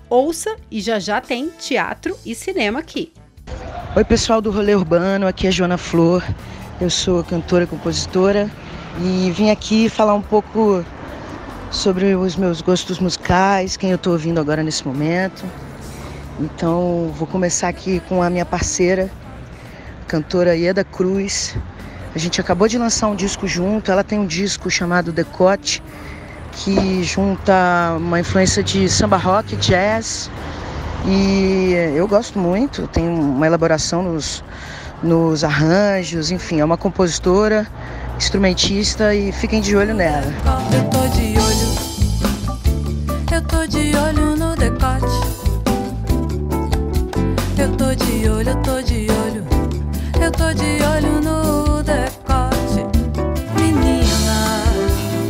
Ouça 0.09 0.54
e 0.71 0.80
já 0.80 1.00
já 1.00 1.21
tem 1.21 1.49
teatro 1.59 2.16
e 2.25 2.33
cinema 2.33 2.78
aqui. 2.78 3.12
Oi 3.97 4.04
pessoal 4.04 4.40
do 4.40 4.52
Rolê 4.52 4.76
Urbano, 4.76 5.26
aqui 5.26 5.49
é 5.49 5.50
Joana 5.50 5.76
Flor. 5.76 6.23
Eu 6.80 6.90
sou 6.90 7.25
cantora 7.25 7.64
e 7.64 7.66
compositora 7.66 8.49
e 9.00 9.33
vim 9.33 9.50
aqui 9.50 9.88
falar 9.88 10.14
um 10.14 10.23
pouco 10.23 10.85
sobre 11.73 12.14
os 12.14 12.37
meus 12.37 12.61
gostos 12.61 13.00
musicais, 13.00 13.76
quem 13.76 13.90
eu 13.90 13.97
estou 13.97 14.12
ouvindo 14.12 14.38
agora 14.38 14.62
nesse 14.62 14.87
momento. 14.87 15.44
Então 16.38 17.12
vou 17.16 17.26
começar 17.26 17.66
aqui 17.66 17.99
com 18.09 18.23
a 18.23 18.30
minha 18.30 18.47
parceira, 18.47 19.11
cantora 20.04 20.54
Ieda 20.54 20.84
Cruz. 20.84 21.56
A 22.14 22.18
gente 22.18 22.40
acabou 22.40 22.68
de 22.68 22.78
lançar 22.78 23.08
um 23.08 23.16
disco 23.16 23.49
junto. 23.49 23.90
Ela 23.90 24.04
tem 24.04 24.18
um 24.18 24.26
disco 24.26 24.70
chamado 24.70 25.11
Decote, 25.12 25.82
que 26.52 27.02
junta 27.02 27.96
uma 27.96 28.20
influência 28.20 28.62
de 28.62 28.88
samba 28.88 29.16
rock, 29.16 29.56
jazz. 29.56 30.30
E 31.06 31.75
eu 31.94 32.08
gosto 32.08 32.38
muito, 32.38 32.87
tem 32.87 33.06
uma 33.06 33.46
elaboração 33.46 34.02
nos, 34.02 34.42
nos 35.02 35.44
arranjos, 35.44 36.30
enfim, 36.30 36.61
é 36.61 36.64
uma 36.64 36.78
compositora, 36.78 37.66
instrumentista 38.16 39.14
e 39.14 39.30
fiquem 39.30 39.61
de 39.61 39.76
olho 39.76 39.94
nela. 39.94 40.32
Eu 40.73 40.84
tô 40.84 41.06
de 41.08 41.34
olho, 41.38 41.75
eu 43.32 43.42
tô 43.42 43.66
de 43.66 43.94
olho 43.96 44.37
no 44.37 44.56
decote. 44.56 45.34
Eu 47.58 47.70
tô 47.76 47.94
de 47.94 48.28
olho, 48.30 48.49
eu 48.49 48.62
tô 48.62 48.74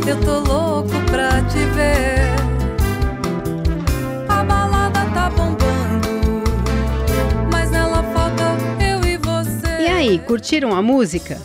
eu 0.07 0.19
tô 0.21 0.39
louco 0.39 0.91
pra 1.09 1.41
te 1.45 1.65
ver. 1.73 2.19
A 4.29 4.43
balada 4.43 4.99
tá 5.13 5.29
bombando, 5.31 6.43
mas 7.51 7.71
nela 7.71 8.03
falta 8.13 8.55
eu 8.79 9.03
e 9.03 9.17
você. 9.17 9.81
E 9.81 9.87
aí, 9.87 10.19
curtiram 10.19 10.75
a 10.75 10.81
música? 10.81 11.41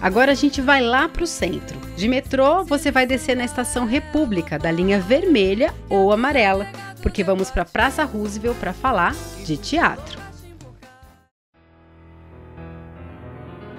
Agora 0.00 0.32
a 0.32 0.34
gente 0.34 0.60
vai 0.60 0.80
lá 0.80 1.08
pro 1.08 1.26
centro. 1.26 1.76
De 1.96 2.06
metrô, 2.06 2.62
você 2.62 2.92
vai 2.92 3.04
descer 3.06 3.36
na 3.36 3.44
estação 3.44 3.84
República, 3.84 4.58
da 4.58 4.70
linha 4.70 5.00
vermelha 5.00 5.74
ou 5.88 6.12
amarela, 6.12 6.66
porque 7.02 7.24
vamos 7.24 7.50
para 7.50 7.64
Praça 7.64 8.04
Roosevelt 8.04 8.56
para 8.58 8.72
falar 8.72 9.14
de 9.44 9.56
teatro. 9.56 10.22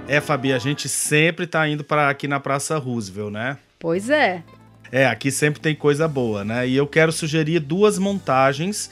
É, 0.07 0.19
Fabi, 0.19 0.51
a 0.51 0.59
gente 0.59 0.89
sempre 0.89 1.47
tá 1.47 1.67
indo 1.67 1.83
para 1.83 2.09
aqui 2.09 2.27
na 2.27 2.39
Praça 2.39 2.77
Roosevelt, 2.77 3.31
né? 3.31 3.57
Pois 3.79 4.09
é. 4.09 4.43
É, 4.91 5.05
aqui 5.05 5.31
sempre 5.31 5.59
tem 5.59 5.75
coisa 5.75 6.07
boa, 6.07 6.43
né? 6.43 6.67
E 6.67 6.75
eu 6.75 6.87
quero 6.87 7.11
sugerir 7.11 7.59
duas 7.59 7.97
montagens, 7.97 8.89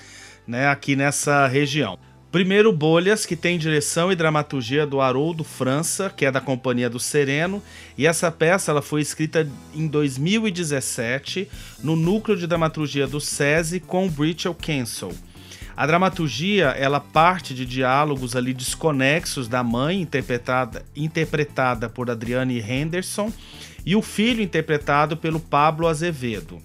né, 0.48 0.68
aqui 0.68 0.96
nessa 0.96 1.48
região. 1.48 1.98
Primeiro, 2.34 2.74
Bolhas, 2.74 3.28
que 3.28 3.36
tem 3.36 3.60
direção 3.60 4.12
e 4.12 4.16
dramaturgia 4.16 4.88
do 4.88 5.00
Haroldo 5.00 5.44
França, 5.44 6.10
que 6.10 6.26
é 6.26 6.32
da 6.32 6.42
Companhia 6.42 6.90
do 6.90 7.00
Sereno, 7.00 7.62
e 7.96 8.08
essa 8.08 8.32
peça 8.32 8.72
ela 8.72 8.82
foi 8.82 9.02
escrita 9.02 9.48
em 9.76 9.88
2017 9.88 11.48
no 11.84 11.96
núcleo 11.96 12.36
de 12.36 12.48
dramaturgia 12.48 13.06
do 13.06 13.22
SESI 13.22 13.80
com 13.80 14.10
Britchell 14.10 14.56
Cancel. 14.56 15.12
A 15.78 15.86
dramaturgia, 15.86 16.70
ela 16.70 17.00
parte 17.00 17.54
de 17.54 17.68
diálogos 17.68 18.36
ali 18.36 18.52
desconexos 18.52 19.48
da 19.48 19.64
mãe, 19.64 20.02
interpretada, 20.02 20.84
interpretada 20.96 21.88
por 21.88 22.10
Adriane 22.10 22.60
Henderson, 22.60 23.32
e 23.86 23.96
o 23.96 24.02
filho 24.02 24.42
interpretado 24.42 25.18
pelo 25.18 25.40
Pablo 25.40 25.88
Azevedo. 25.88 26.62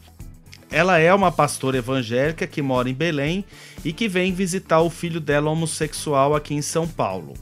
Ela 0.70 0.98
é 0.98 1.12
uma 1.14 1.32
pastora 1.32 1.78
evangélica 1.78 2.46
que 2.46 2.60
mora 2.60 2.90
em 2.90 2.94
Belém 2.94 3.44
e 3.84 3.92
que 3.92 4.06
vem 4.06 4.32
visitar 4.32 4.80
o 4.80 4.90
filho 4.90 5.20
dela 5.20 5.50
homossexual 5.50 6.34
aqui 6.34 6.54
em 6.54 6.60
São 6.60 6.86
Paulo. 6.86 7.34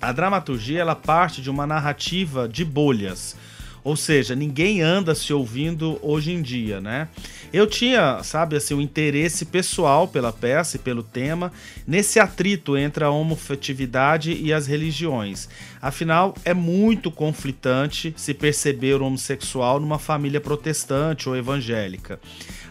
A 0.00 0.12
dramaturgia 0.12 0.80
ela 0.80 0.94
parte 0.94 1.40
de 1.40 1.48
uma 1.48 1.66
narrativa 1.66 2.46
de 2.46 2.64
bolhas, 2.64 3.36
ou 3.84 3.96
seja, 3.96 4.34
ninguém 4.34 4.80
anda 4.80 5.14
se 5.14 5.30
ouvindo 5.30 5.98
hoje 6.00 6.32
em 6.32 6.40
dia, 6.40 6.80
né? 6.80 7.06
Eu 7.52 7.66
tinha, 7.66 8.22
sabe, 8.24 8.56
assim, 8.56 8.72
um 8.74 8.80
interesse 8.80 9.44
pessoal 9.44 10.08
pela 10.08 10.32
peça 10.32 10.76
e 10.76 10.80
pelo 10.80 11.02
tema, 11.02 11.52
nesse 11.86 12.18
atrito 12.18 12.76
entre 12.76 13.04
a 13.04 13.10
homofetividade 13.10 14.32
e 14.32 14.52
as 14.52 14.66
religiões. 14.66 15.48
Afinal, 15.82 16.34
é 16.44 16.54
muito 16.54 17.10
conflitante 17.10 18.14
se 18.16 18.32
perceber 18.32 19.00
o 19.00 19.04
homossexual 19.04 19.78
numa 19.78 19.98
família 19.98 20.40
protestante 20.40 21.28
ou 21.28 21.36
evangélica. 21.36 22.18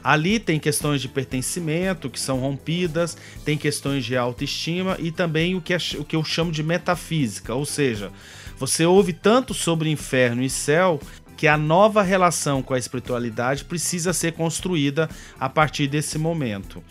Ali 0.03 0.39
tem 0.39 0.60
questões 0.60 1.00
de 1.00 1.08
pertencimento 1.08 2.10
que 2.10 2.20
são 2.20 2.39
rompidas, 2.39 3.15
tem 3.46 3.55
questões 3.55 4.03
de 4.03 4.17
autoestima 4.17 4.98
e 5.00 5.12
também 5.12 5.55
o 5.55 5.62
que, 5.62 5.74
é, 5.74 5.77
o 5.98 6.03
que 6.03 6.15
eu 6.15 6.24
chamo 6.25 6.51
de 6.51 6.63
metafísica, 6.63 7.53
ou 7.53 7.65
seja, 7.65 8.12
você 8.63 8.86
ouve 8.86 9.12
tanto 9.12 9.53
sobre 9.53 9.89
inferno 9.89 10.41
e 10.41 10.50
céu 10.50 10.98
que 11.36 11.50
a 11.50 11.58
nova 11.58 12.01
relação 12.01 12.63
com 12.63 12.74
a 12.74 12.77
espiritualidade 12.77 13.65
precisa 13.65 14.13
ser 14.13 14.32
construída 14.32 15.10
a 15.38 15.50
partir 15.50 15.86
desse 15.88 16.17
momento. 16.17 16.82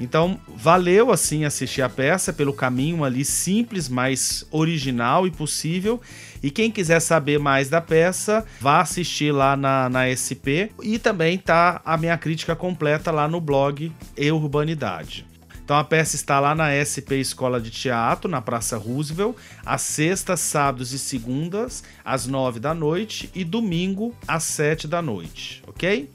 Então, 0.00 0.40
valeu 0.48 1.12
assim 1.12 1.44
assistir 1.44 1.82
a 1.82 1.90
peça 1.90 2.32
pelo 2.32 2.54
caminho 2.54 3.04
ali 3.04 3.22
simples, 3.22 3.86
mais 3.86 4.46
original 4.50 5.26
e 5.26 5.30
possível. 5.30 6.00
E 6.42 6.50
quem 6.50 6.70
quiser 6.70 7.00
saber 7.00 7.38
mais 7.38 7.68
da 7.68 7.82
peça, 7.82 8.42
vá 8.58 8.80
assistir 8.80 9.30
lá 9.30 9.54
na, 9.58 9.90
na 9.90 10.08
SP. 10.08 10.72
E 10.82 10.98
também 10.98 11.36
tá 11.36 11.82
a 11.84 11.98
minha 11.98 12.16
crítica 12.16 12.56
completa 12.56 13.10
lá 13.10 13.28
no 13.28 13.42
blog 13.42 13.92
E 14.16 14.32
Urbanidade. 14.32 15.29
Então 15.70 15.78
a 15.78 15.84
peça 15.84 16.16
está 16.16 16.40
lá 16.40 16.52
na 16.52 16.72
SP 16.74 17.22
Escola 17.22 17.60
de 17.60 17.70
Teatro, 17.70 18.28
na 18.28 18.42
Praça 18.42 18.76
Roosevelt, 18.76 19.36
às 19.64 19.82
sextas, 19.82 20.40
sábados 20.40 20.92
e 20.92 20.98
segundas, 20.98 21.84
às 22.04 22.26
nove 22.26 22.58
da 22.58 22.74
noite 22.74 23.30
e 23.32 23.44
domingo, 23.44 24.12
às 24.26 24.42
sete 24.42 24.88
da 24.88 25.00
noite, 25.00 25.62
ok? 25.68 26.10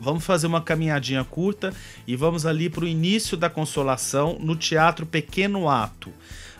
Vamos 0.00 0.24
fazer 0.24 0.46
uma 0.46 0.60
caminhadinha 0.60 1.24
curta 1.24 1.74
e 2.06 2.14
vamos 2.14 2.46
ali 2.46 2.70
para 2.70 2.84
o 2.84 2.86
início 2.86 3.36
da 3.36 3.50
Consolação 3.50 4.38
no 4.38 4.54
Teatro 4.54 5.04
Pequeno 5.04 5.68
Ato. 5.68 6.12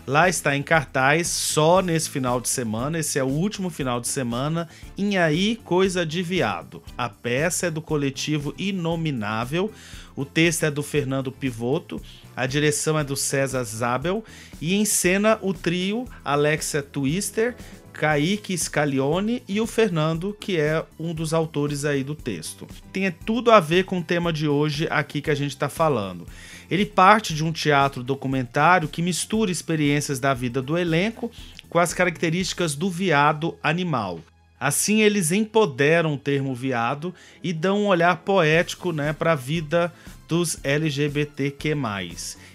Lá 0.05 0.27
está 0.27 0.53
em 0.53 0.63
cartaz 0.63 1.27
só 1.27 1.81
nesse 1.81 2.09
final 2.09 2.41
de 2.41 2.49
semana, 2.49 2.99
esse 2.99 3.17
é 3.17 3.23
o 3.23 3.27
último 3.27 3.69
final 3.69 4.01
de 4.01 4.07
semana, 4.07 4.67
em 4.97 5.17
Aí 5.17 5.55
Coisa 5.55 6.05
de 6.05 6.21
Viado. 6.21 6.83
A 6.97 7.07
peça 7.07 7.67
é 7.67 7.71
do 7.71 7.81
coletivo 7.81 8.53
Inominável, 8.57 9.71
o 10.21 10.25
texto 10.25 10.63
é 10.63 10.69
do 10.69 10.83
Fernando 10.83 11.31
Pivoto, 11.31 11.99
a 12.35 12.45
direção 12.45 12.97
é 12.97 13.03
do 13.03 13.15
César 13.15 13.63
Zabel 13.63 14.23
e 14.61 14.75
em 14.75 14.85
cena 14.85 15.39
o 15.41 15.51
trio 15.51 16.05
Alexia 16.23 16.83
Twister, 16.83 17.55
Kaique 17.91 18.55
Scalione 18.55 19.41
e 19.47 19.59
o 19.59 19.65
Fernando, 19.65 20.37
que 20.39 20.59
é 20.59 20.85
um 20.99 21.11
dos 21.11 21.33
autores 21.33 21.85
aí 21.85 22.03
do 22.03 22.13
texto. 22.13 22.67
Tem 22.93 23.11
tudo 23.11 23.49
a 23.49 23.59
ver 23.59 23.85
com 23.85 23.97
o 23.97 24.03
tema 24.03 24.31
de 24.31 24.47
hoje 24.47 24.87
aqui 24.91 25.21
que 25.21 25.31
a 25.31 25.35
gente 25.35 25.51
está 25.51 25.67
falando. 25.67 26.27
Ele 26.69 26.85
parte 26.85 27.33
de 27.33 27.43
um 27.43 27.51
teatro 27.51 28.03
documentário 28.03 28.87
que 28.87 29.01
mistura 29.01 29.51
experiências 29.51 30.19
da 30.19 30.35
vida 30.35 30.61
do 30.61 30.77
elenco 30.77 31.31
com 31.67 31.79
as 31.79 31.95
características 31.95 32.75
do 32.75 32.91
viado 32.91 33.57
animal. 33.63 34.19
Assim, 34.61 35.01
eles 35.01 35.31
empoderam 35.31 36.13
o 36.13 36.17
termo 36.19 36.53
viado 36.53 37.15
e 37.43 37.51
dão 37.51 37.81
um 37.81 37.87
olhar 37.87 38.17
poético 38.17 38.91
né, 38.91 39.11
para 39.11 39.31
a 39.31 39.35
vida 39.35 39.91
dos 40.27 40.59
LGBTQ+. 40.63 41.75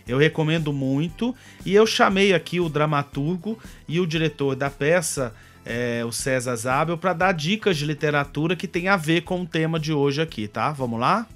Eu 0.06 0.16
recomendo 0.16 0.72
muito 0.72 1.34
e 1.64 1.74
eu 1.74 1.84
chamei 1.84 2.32
aqui 2.32 2.60
o 2.60 2.68
dramaturgo 2.68 3.58
e 3.88 3.98
o 3.98 4.06
diretor 4.06 4.54
da 4.54 4.70
peça, 4.70 5.34
é, 5.64 6.04
o 6.04 6.12
César 6.12 6.54
Zabel, 6.54 6.96
para 6.96 7.12
dar 7.12 7.32
dicas 7.32 7.76
de 7.76 7.84
literatura 7.84 8.54
que 8.54 8.68
tem 8.68 8.86
a 8.86 8.96
ver 8.96 9.22
com 9.22 9.40
o 9.40 9.46
tema 9.46 9.80
de 9.80 9.92
hoje 9.92 10.22
aqui, 10.22 10.46
tá? 10.46 10.70
Vamos 10.70 11.00
lá? 11.00 11.26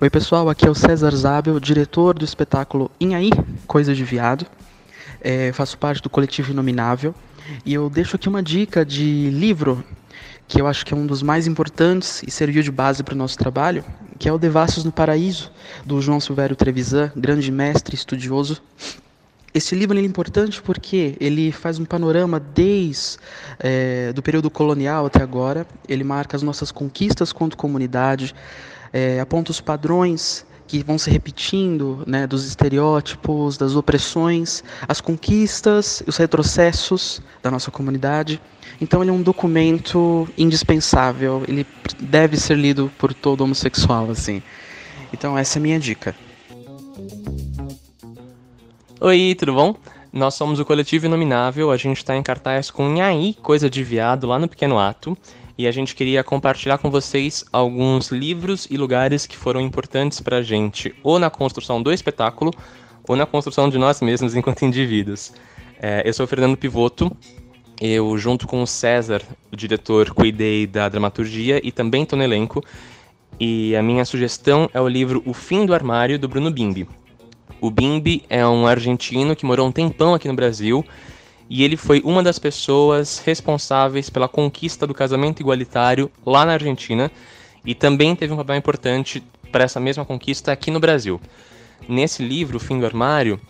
Oi 0.00 0.08
pessoal, 0.08 0.48
aqui 0.48 0.68
é 0.68 0.70
o 0.70 0.74
César 0.76 1.10
Zabel, 1.16 1.58
diretor 1.58 2.16
do 2.16 2.24
espetáculo 2.24 2.92
Inhaí, 3.00 3.30
Coisa 3.66 3.92
de 3.92 4.04
Viado. 4.04 4.46
É, 5.20 5.52
faço 5.52 5.76
parte 5.76 6.00
do 6.00 6.08
coletivo 6.08 6.52
Inominável 6.52 7.12
e 7.64 7.74
eu 7.74 7.90
deixo 7.90 8.16
aqui 8.16 8.28
uma 8.28 8.42
dica 8.42 8.84
de 8.84 9.30
livro 9.30 9.84
que 10.46 10.60
eu 10.60 10.66
acho 10.66 10.84
que 10.84 10.92
é 10.92 10.96
um 10.96 11.06
dos 11.06 11.22
mais 11.22 11.46
importantes 11.46 12.22
e 12.26 12.30
serviu 12.30 12.62
de 12.62 12.70
base 12.70 13.02
para 13.02 13.14
o 13.14 13.16
nosso 13.16 13.36
trabalho, 13.36 13.84
que 14.18 14.28
é 14.28 14.32
o 14.32 14.38
Devassos 14.38 14.84
no 14.84 14.92
Paraíso, 14.92 15.50
do 15.84 16.00
João 16.00 16.20
Silvério 16.20 16.54
Trevisan, 16.54 17.10
grande 17.16 17.50
mestre 17.50 17.94
estudioso. 17.94 18.60
Esse 19.54 19.74
livro 19.74 19.96
é 19.96 20.02
importante 20.02 20.60
porque 20.60 21.16
ele 21.20 21.52
faz 21.52 21.78
um 21.78 21.84
panorama 21.84 22.40
desde 22.40 23.18
é, 23.58 24.12
do 24.12 24.20
período 24.20 24.50
colonial 24.50 25.06
até 25.06 25.22
agora. 25.22 25.66
Ele 25.88 26.02
marca 26.02 26.36
as 26.36 26.42
nossas 26.42 26.72
conquistas 26.72 27.32
quanto 27.32 27.56
comunidade, 27.56 28.34
é, 28.92 29.20
aponta 29.20 29.50
os 29.50 29.60
padrões 29.60 30.44
que 30.66 30.82
vão 30.82 30.98
se 30.98 31.10
repetindo, 31.10 32.02
né, 32.06 32.26
dos 32.26 32.46
estereótipos, 32.46 33.56
das 33.56 33.76
opressões, 33.76 34.64
as 34.88 35.00
conquistas, 35.00 36.02
os 36.06 36.16
retrocessos 36.16 37.22
da 37.42 37.50
nossa 37.50 37.70
comunidade. 37.70 38.40
Então 38.80 39.02
ele 39.02 39.10
é 39.10 39.12
um 39.12 39.22
documento 39.22 40.28
indispensável, 40.36 41.42
ele 41.46 41.66
deve 42.00 42.36
ser 42.36 42.56
lido 42.56 42.90
por 42.98 43.12
todo 43.12 43.42
homossexual, 43.42 44.10
assim. 44.10 44.42
Então 45.12 45.36
essa 45.36 45.58
é 45.58 45.60
a 45.60 45.62
minha 45.62 45.78
dica. 45.78 46.14
Oi, 49.00 49.36
tudo 49.38 49.52
bom? 49.52 49.76
Nós 50.12 50.34
somos 50.34 50.60
o 50.60 50.64
Coletivo 50.64 51.06
Inominável, 51.06 51.70
a 51.70 51.76
gente 51.76 51.98
está 51.98 52.16
em 52.16 52.22
cartaz 52.22 52.70
com 52.70 52.88
Nhaí, 52.88 53.34
Coisa 53.34 53.68
de 53.68 53.82
Viado, 53.82 54.26
lá 54.26 54.38
no 54.38 54.48
Pequeno 54.48 54.78
Ato 54.78 55.16
e 55.56 55.66
a 55.66 55.70
gente 55.70 55.94
queria 55.94 56.24
compartilhar 56.24 56.78
com 56.78 56.90
vocês 56.90 57.44
alguns 57.52 58.10
livros 58.10 58.66
e 58.70 58.76
lugares 58.76 59.26
que 59.26 59.36
foram 59.36 59.60
importantes 59.60 60.20
para 60.20 60.38
a 60.38 60.42
gente, 60.42 60.94
ou 61.02 61.18
na 61.18 61.30
construção 61.30 61.82
do 61.82 61.92
espetáculo, 61.92 62.52
ou 63.06 63.14
na 63.14 63.26
construção 63.26 63.68
de 63.68 63.78
nós 63.78 64.00
mesmos 64.00 64.34
enquanto 64.36 64.64
indivíduos. 64.64 65.32
É, 65.80 66.02
eu 66.04 66.12
sou 66.12 66.24
o 66.24 66.26
Fernando 66.26 66.56
Pivoto, 66.56 67.14
eu, 67.80 68.16
junto 68.18 68.46
com 68.46 68.62
o 68.62 68.66
César, 68.66 69.22
o 69.52 69.56
diretor, 69.56 70.12
cuidei 70.12 70.66
da 70.66 70.88
dramaturgia 70.88 71.60
e 71.62 71.70
também 71.70 72.02
estou 72.02 72.16
no 72.16 72.24
elenco, 72.24 72.62
e 73.38 73.74
a 73.74 73.82
minha 73.82 74.04
sugestão 74.04 74.68
é 74.72 74.80
o 74.80 74.88
livro 74.88 75.22
O 75.26 75.34
Fim 75.34 75.66
do 75.66 75.74
Armário, 75.74 76.18
do 76.18 76.28
Bruno 76.28 76.50
Bimbi. 76.50 76.88
O 77.60 77.70
Bimbi 77.70 78.24
é 78.28 78.46
um 78.46 78.66
argentino 78.66 79.34
que 79.34 79.46
morou 79.46 79.66
um 79.66 79.72
tempão 79.72 80.14
aqui 80.14 80.28
no 80.28 80.34
Brasil 80.34 80.84
e 81.48 81.62
ele 81.62 81.76
foi 81.76 82.00
uma 82.04 82.22
das 82.22 82.38
pessoas 82.38 83.18
responsáveis 83.18 84.08
pela 84.08 84.28
conquista 84.28 84.86
do 84.86 84.94
casamento 84.94 85.40
igualitário 85.40 86.10
lá 86.24 86.44
na 86.44 86.54
Argentina 86.54 87.10
e 87.64 87.74
também 87.74 88.16
teve 88.16 88.32
um 88.32 88.36
papel 88.36 88.56
importante 88.56 89.22
para 89.52 89.64
essa 89.64 89.78
mesma 89.78 90.04
conquista 90.04 90.52
aqui 90.52 90.70
no 90.70 90.80
Brasil. 90.80 91.20
Nesse 91.88 92.22
livro, 92.22 92.56
O 92.56 92.60
Fim 92.60 92.78
do 92.78 92.86
Armário, 92.86 93.40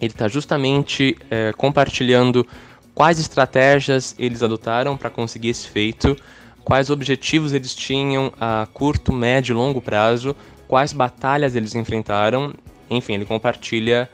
ele 0.00 0.12
está 0.12 0.28
justamente 0.28 1.16
é, 1.30 1.52
compartilhando 1.56 2.46
quais 2.94 3.18
estratégias 3.18 4.14
eles 4.18 4.42
adotaram 4.42 4.96
para 4.96 5.10
conseguir 5.10 5.48
esse 5.48 5.68
feito, 5.68 6.16
quais 6.62 6.90
objetivos 6.90 7.52
eles 7.52 7.74
tinham 7.74 8.32
a 8.40 8.68
curto, 8.72 9.12
médio 9.12 9.54
e 9.54 9.56
longo 9.56 9.80
prazo, 9.80 10.36
quais 10.68 10.92
batalhas 10.92 11.56
eles 11.56 11.74
enfrentaram. 11.74 12.54
Enfim, 12.88 13.14
ele 13.14 13.24
compartilha 13.24 14.08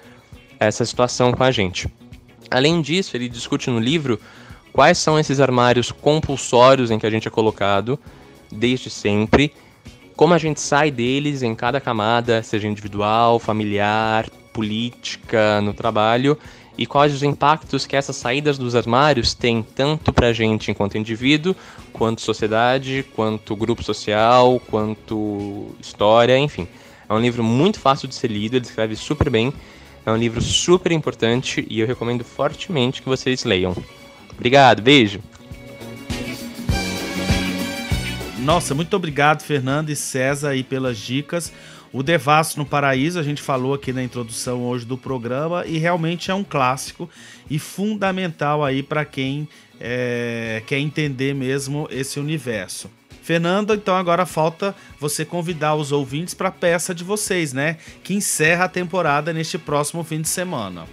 essa 0.58 0.84
situação 0.84 1.32
com 1.32 1.42
a 1.42 1.50
gente. 1.50 1.88
Além 2.50 2.80
disso, 2.80 3.16
ele 3.16 3.28
discute 3.28 3.70
no 3.70 3.78
livro 3.78 4.20
quais 4.72 4.98
são 4.98 5.18
esses 5.18 5.40
armários 5.40 5.90
compulsórios 5.90 6.90
em 6.90 6.98
que 6.98 7.06
a 7.06 7.10
gente 7.10 7.26
é 7.26 7.30
colocado 7.30 7.98
desde 8.50 8.90
sempre, 8.90 9.52
como 10.14 10.34
a 10.34 10.38
gente 10.38 10.60
sai 10.60 10.90
deles 10.90 11.42
em 11.42 11.54
cada 11.54 11.80
camada, 11.80 12.42
seja 12.42 12.68
individual, 12.68 13.38
familiar, 13.38 14.28
política, 14.52 15.60
no 15.60 15.74
trabalho, 15.74 16.38
e 16.78 16.86
quais 16.86 17.14
os 17.14 17.22
impactos 17.22 17.86
que 17.86 17.96
essas 17.96 18.16
saídas 18.16 18.58
dos 18.58 18.74
armários 18.74 19.34
têm 19.34 19.62
tanto 19.62 20.12
para 20.12 20.28
a 20.28 20.32
gente 20.32 20.70
enquanto 20.70 20.98
indivíduo, 20.98 21.56
quanto 21.92 22.20
sociedade, 22.20 23.04
quanto 23.14 23.56
grupo 23.56 23.82
social, 23.82 24.60
quanto 24.70 25.74
história, 25.80 26.38
enfim. 26.38 26.68
É 27.08 27.14
um 27.14 27.20
livro 27.20 27.42
muito 27.42 27.80
fácil 27.80 28.08
de 28.08 28.14
ser 28.14 28.30
lido, 28.30 28.56
ele 28.56 28.64
escreve 28.64 28.96
super 28.96 29.30
bem 29.30 29.52
é 30.06 30.12
um 30.12 30.16
livro 30.16 30.40
super 30.40 30.92
importante 30.92 31.66
e 31.68 31.80
eu 31.80 31.86
recomendo 31.86 32.24
fortemente 32.24 33.02
que 33.02 33.08
vocês 33.08 33.42
leiam. 33.42 33.76
Obrigado, 34.32 34.80
beijo! 34.80 35.20
Nossa, 38.38 38.72
muito 38.72 38.94
obrigado, 38.94 39.42
Fernando 39.42 39.90
e 39.90 39.96
César, 39.96 40.50
aí 40.50 40.62
pelas 40.62 40.96
dicas. 40.96 41.52
O 41.92 42.02
Devasso 42.02 42.58
no 42.58 42.64
Paraíso, 42.64 43.18
a 43.18 43.22
gente 43.22 43.42
falou 43.42 43.74
aqui 43.74 43.92
na 43.92 44.02
introdução 44.02 44.62
hoje 44.62 44.84
do 44.84 44.96
programa, 44.96 45.66
e 45.66 45.78
realmente 45.78 46.30
é 46.30 46.34
um 46.34 46.44
clássico 46.44 47.10
e 47.50 47.58
fundamental 47.58 48.64
aí 48.64 48.84
para 48.84 49.04
quem 49.04 49.48
é, 49.80 50.62
quer 50.66 50.78
entender 50.78 51.34
mesmo 51.34 51.88
esse 51.90 52.20
universo. 52.20 52.88
Fernando, 53.26 53.74
então 53.74 53.96
agora 53.96 54.24
falta 54.24 54.72
você 55.00 55.24
convidar 55.24 55.74
os 55.74 55.90
ouvintes 55.90 56.32
para 56.32 56.46
a 56.46 56.52
peça 56.52 56.94
de 56.94 57.02
vocês, 57.02 57.52
né? 57.52 57.76
Que 58.04 58.14
encerra 58.14 58.66
a 58.66 58.68
temporada 58.68 59.32
neste 59.32 59.58
próximo 59.58 60.04
fim 60.04 60.20
de 60.20 60.28
semana. 60.28 60.84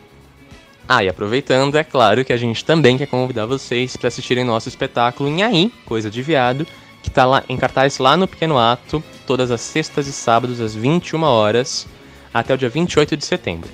Ah, 0.89 1.04
e 1.04 1.08
aproveitando, 1.08 1.78
é 1.78 1.84
claro 1.84 2.26
que 2.26 2.34
a 2.34 2.38
gente 2.38 2.65
também 2.65 2.98
quer 2.98 3.06
convidar 3.06 3.46
vocês 3.46 3.96
para 3.96 4.08
assistirem 4.08 4.43
nosso 4.43 4.67
espetáculo 4.67 5.30
Aí, 5.43 5.72
Coisa 5.86 6.10
de 6.10 6.24
Viado, 6.24 6.65
que 7.04 7.10
está 7.10 7.24
lá 7.24 7.43
em 7.48 7.56
cartaz 7.56 8.00
lá 8.00 8.17
no 8.17 8.28
Pequeno 8.28 8.58
Ato, 8.58 9.04
todas 9.28 9.52
as 9.52 9.62
sextas 9.62 10.08
e 10.08 10.12
sábados 10.12 10.60
às 10.60 10.74
21 10.74 11.22
horas, 11.22 11.86
até 12.34 12.52
o 12.52 12.58
dia 12.58 12.67
28 12.67 13.15
de 13.15 13.26
setembro. 13.26 13.69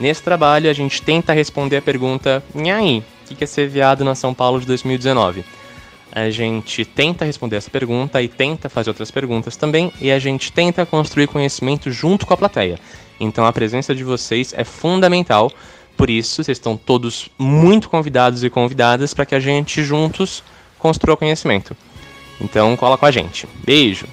Nesse 0.00 0.22
trabalho, 0.22 0.70
a 0.70 0.72
gente 0.72 1.02
tenta 1.02 1.34
responder 1.34 1.76
a 1.76 1.82
pergunta: 1.82 2.42
aí, 2.74 3.04
o 3.30 3.34
que 3.34 3.44
é 3.44 3.46
ser 3.46 3.68
viado 3.68 4.02
na 4.02 4.14
São 4.14 4.32
Paulo 4.32 4.60
de 4.60 4.66
2019? 4.66 5.44
A 6.14 6.28
gente 6.28 6.84
tenta 6.84 7.24
responder 7.24 7.56
essa 7.56 7.70
pergunta 7.70 8.20
e 8.20 8.28
tenta 8.28 8.68
fazer 8.68 8.90
outras 8.90 9.10
perguntas 9.10 9.56
também, 9.56 9.90
e 9.98 10.12
a 10.12 10.18
gente 10.18 10.52
tenta 10.52 10.84
construir 10.84 11.26
conhecimento 11.26 11.90
junto 11.90 12.26
com 12.26 12.34
a 12.34 12.36
plateia. 12.36 12.78
Então 13.18 13.46
a 13.46 13.52
presença 13.52 13.94
de 13.94 14.04
vocês 14.04 14.52
é 14.54 14.62
fundamental, 14.62 15.50
por 15.96 16.10
isso 16.10 16.44
vocês 16.44 16.58
estão 16.58 16.76
todos 16.76 17.30
muito 17.38 17.88
convidados 17.88 18.44
e 18.44 18.50
convidadas 18.50 19.14
para 19.14 19.24
que 19.24 19.34
a 19.34 19.40
gente 19.40 19.82
juntos 19.82 20.44
construa 20.78 21.16
conhecimento. 21.16 21.74
Então 22.38 22.76
cola 22.76 22.98
com 22.98 23.06
a 23.06 23.10
gente. 23.10 23.48
Beijo! 23.64 24.06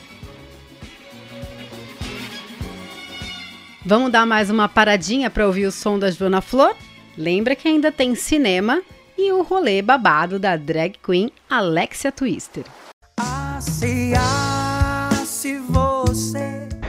Vamos 3.86 4.10
dar 4.10 4.26
mais 4.26 4.50
uma 4.50 4.70
paradinha 4.70 5.30
para 5.30 5.46
ouvir 5.46 5.66
o 5.66 5.72
som 5.72 6.00
da 6.00 6.10
Joana 6.10 6.40
Flor? 6.40 6.76
Lembra 7.18 7.56
que 7.56 7.68
ainda 7.68 7.92
tem 7.92 8.16
cinema 8.16 8.82
e 9.22 9.34
o 9.34 9.44
rolê 9.44 9.82
babado 9.82 10.40
da 10.40 10.56
drag 10.56 10.96
queen 11.04 11.30
Alexia 11.50 12.10
Twister. 12.10 12.64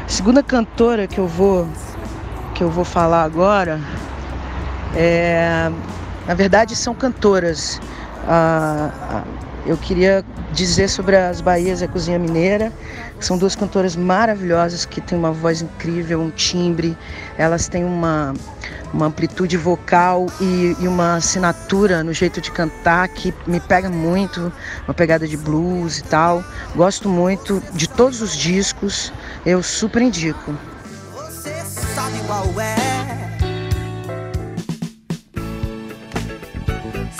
Segunda 0.07 0.41
cantora 0.41 1.09
que 1.09 1.19
eu 1.19 1.27
vou 1.27 1.67
que 2.55 2.63
eu 2.63 2.71
vou 2.71 2.85
falar 2.85 3.25
agora 3.25 3.81
é, 4.95 5.71
na 6.25 6.35
verdade 6.35 6.77
são 6.77 6.95
cantoras. 6.95 7.81
Ah, 8.29 8.93
ah, 9.11 9.25
eu 9.67 9.77
queria 9.77 10.25
dizer 10.53 10.89
sobre 10.89 11.17
as 11.17 11.41
Bahias 11.41 11.81
e 11.81 11.85
a 11.85 11.89
Cozinha 11.89 12.19
Mineira. 12.19 12.73
São 13.21 13.37
duas 13.37 13.55
cantoras 13.55 13.95
maravilhosas 13.95 14.87
que 14.87 15.01
têm 15.01 15.19
uma 15.19 15.31
voz 15.31 15.61
incrível, 15.61 16.21
um 16.21 16.31
timbre. 16.31 16.97
Elas 17.37 17.69
têm 17.69 17.85
uma, 17.85 18.33
uma 18.95 19.07
amplitude 19.07 19.59
vocal 19.59 20.27
e, 20.41 20.75
e 20.81 20.89
uma 20.89 21.17
assinatura 21.17 22.03
no 22.03 22.15
jeito 22.15 22.41
de 22.41 22.51
cantar 22.51 23.07
que 23.09 23.35
me 23.47 23.61
pega 23.61 23.91
muito, 23.91 24.51
uma 24.89 24.95
pegada 24.95 25.29
de 25.29 25.37
blues 25.37 25.99
e 25.99 26.03
tal. 26.05 26.43
Gosto 26.75 27.09
muito 27.11 27.63
de 27.75 27.87
todos 27.87 28.23
os 28.23 28.35
discos, 28.35 29.13
eu 29.45 29.63
super 29.63 30.01
indico. 30.01 30.55
Você 31.13 31.55
sabe 31.67 32.19
qual 32.27 32.59
é. 32.59 32.80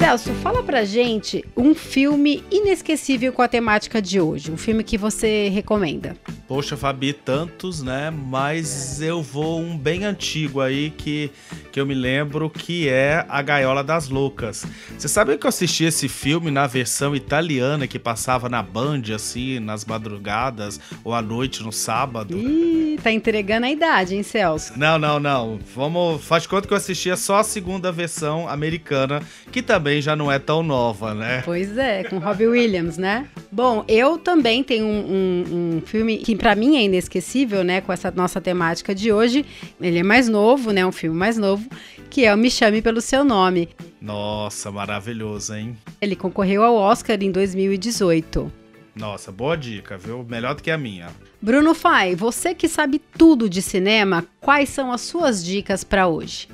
Celso, 0.01 0.33
fala 0.37 0.63
pra 0.63 0.83
gente 0.83 1.45
um 1.55 1.75
filme 1.75 2.43
inesquecível 2.51 3.35
com 3.35 3.43
a 3.43 3.49
temática 3.49 4.01
de 4.01 4.19
hoje, 4.19 4.51
um 4.51 4.57
filme 4.57 4.83
que 4.83 4.97
você 4.97 5.51
recomenda. 5.51 6.17
Poxa, 6.51 6.77
Fabi, 6.77 7.13
tantos, 7.13 7.81
né? 7.81 8.11
Mas 8.11 9.01
eu 9.01 9.23
vou 9.23 9.61
um 9.61 9.79
bem 9.79 10.05
antigo 10.05 10.61
aí 10.61 10.91
que, 10.91 11.31
que 11.71 11.79
eu 11.79 11.87
me 11.87 11.95
lembro 11.95 12.51
que 12.51 12.89
é 12.89 13.25
A 13.29 13.41
Gaiola 13.41 13.85
das 13.85 14.09
Loucas. 14.09 14.67
Você 14.99 15.07
sabe 15.07 15.39
que 15.39 15.47
eu 15.47 15.49
assisti 15.49 15.85
esse 15.85 16.09
filme 16.09 16.51
na 16.51 16.67
versão 16.67 17.15
italiana 17.15 17.87
que 17.87 18.01
passava 18.01 18.49
na 18.49 18.65
Band, 18.65 19.03
assim, 19.15 19.61
nas 19.61 19.85
madrugadas 19.85 20.81
ou 21.05 21.15
à 21.15 21.23
noite 21.23 21.63
no 21.63 21.71
sábado? 21.71 22.37
Ih, 22.37 22.99
tá 23.01 23.13
entregando 23.13 23.67
a 23.67 23.71
idade, 23.71 24.17
hein, 24.17 24.25
Celso? 24.25 24.73
Não, 24.77 24.99
não, 24.99 25.21
não. 25.21 25.61
Vamos. 25.73 26.25
Faz 26.25 26.49
conta 26.49 26.67
que 26.67 26.75
eu 26.75 26.79
assistia 26.79 27.17
só 27.17 27.37
a 27.37 27.45
segunda 27.45 27.93
versão 27.93 28.49
americana, 28.49 29.23
que 29.53 29.63
também 29.63 30.03
já 30.03 30.17
não 30.17 30.33
é 30.33 30.41
tão 30.41 30.65
nova, 30.65 31.15
né? 31.15 31.43
Pois 31.45 31.79
é, 31.79 32.03
com 32.03 32.19
Robbie 32.19 32.49
Williams, 32.49 32.99
né? 32.99 33.29
Bom, 33.53 33.85
eu 33.87 34.19
também 34.19 34.65
tenho 34.65 34.85
um, 34.85 34.99
um, 34.99 35.77
um 35.77 35.83
filme 35.87 36.19
que 36.19 36.40
para 36.41 36.55
mim 36.55 36.79
é 36.79 36.83
inesquecível, 36.85 37.63
né, 37.63 37.83
com 37.83 37.93
essa 37.93 38.11
nossa 38.11 38.41
temática 38.41 38.95
de 38.95 39.13
hoje. 39.13 39.45
Ele 39.79 39.99
é 39.99 40.03
mais 40.03 40.27
novo, 40.27 40.73
né, 40.73 40.85
um 40.87 40.91
filme 40.91 41.15
mais 41.15 41.37
novo, 41.37 41.69
que 42.09 42.25
é 42.25 42.35
o 42.35 42.39
Me 42.39 42.51
Chame 42.51 42.81
Pelo 42.81 43.03
Seu 43.03 43.23
Nome. 43.23 43.69
Nossa, 44.01 44.73
maravilhoso, 44.73 45.55
hein? 45.55 45.77
Ele 46.01 46.17
concorreu 46.17 46.63
ao 46.63 46.75
Oscar 46.75 47.23
em 47.23 47.31
2018. 47.31 48.51
Nossa, 48.97 49.31
boa 49.31 49.55
dica, 49.55 49.99
viu? 49.99 50.25
Melhor 50.27 50.55
do 50.55 50.63
que 50.63 50.71
a 50.71 50.79
minha. 50.79 51.09
Bruno 51.43 51.75
Fai, 51.75 52.17
você 52.17 52.55
que 52.55 52.69
sabe 52.69 52.99
tudo 52.99 53.49
de 53.49 53.61
cinema, 53.61 54.27
quais 54.41 54.71
são 54.71 54.91
as 54.91 55.03
suas 55.03 55.45
dicas 55.45 55.85
para 55.85 56.09
hoje? 56.09 56.49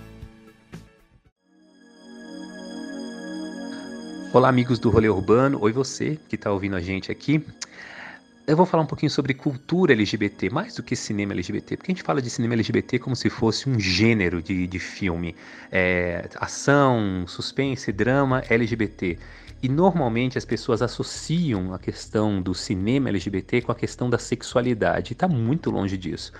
Olá, 4.33 4.49
amigos 4.49 4.81
do 4.81 4.90
Rolê 4.90 5.09
Urbano. 5.09 5.59
Oi, 5.62 5.72
você 5.72 6.18
que 6.29 6.35
está 6.35 6.51
ouvindo 6.51 6.75
a 6.75 6.81
gente 6.81 7.11
aqui. 7.12 7.40
Eu 8.46 8.56
vou 8.56 8.64
falar 8.64 8.85
um 8.85 8.87
pouquinho 8.87 9.11
sobre 9.11 9.35
cultura 9.35 9.92
LGBT, 9.92 10.50
mais 10.50 10.76
do 10.76 10.82
que 10.82 10.94
cinema 10.94 11.32
LGBT, 11.32 11.76
porque 11.76 11.90
a 11.90 11.94
gente 11.94 12.04
fala 12.04 12.22
de 12.22 12.30
cinema 12.30 12.54
LGBT 12.54 13.00
como 13.00 13.16
se 13.16 13.28
fosse 13.28 13.68
um 13.68 13.76
gênero 13.76 14.40
de, 14.40 14.68
de 14.68 14.78
filme. 14.78 15.35
É, 15.70 16.28
ação, 16.37 17.24
suspense, 17.26 17.90
drama 17.90 18.44
LGBT. 18.48 19.18
E 19.61 19.68
normalmente 19.68 20.38
as 20.38 20.44
pessoas 20.44 20.80
associam 20.80 21.74
a 21.74 21.78
questão 21.78 22.40
do 22.40 22.54
cinema 22.54 23.09
LGBT 23.09 23.62
com 23.62 23.72
a 23.72 23.74
questão 23.74 24.09
da 24.09 24.16
sexualidade. 24.16 25.11
E 25.11 25.14
está 25.14 25.26
muito 25.26 25.68
longe 25.68 25.98
disso. 25.98 26.32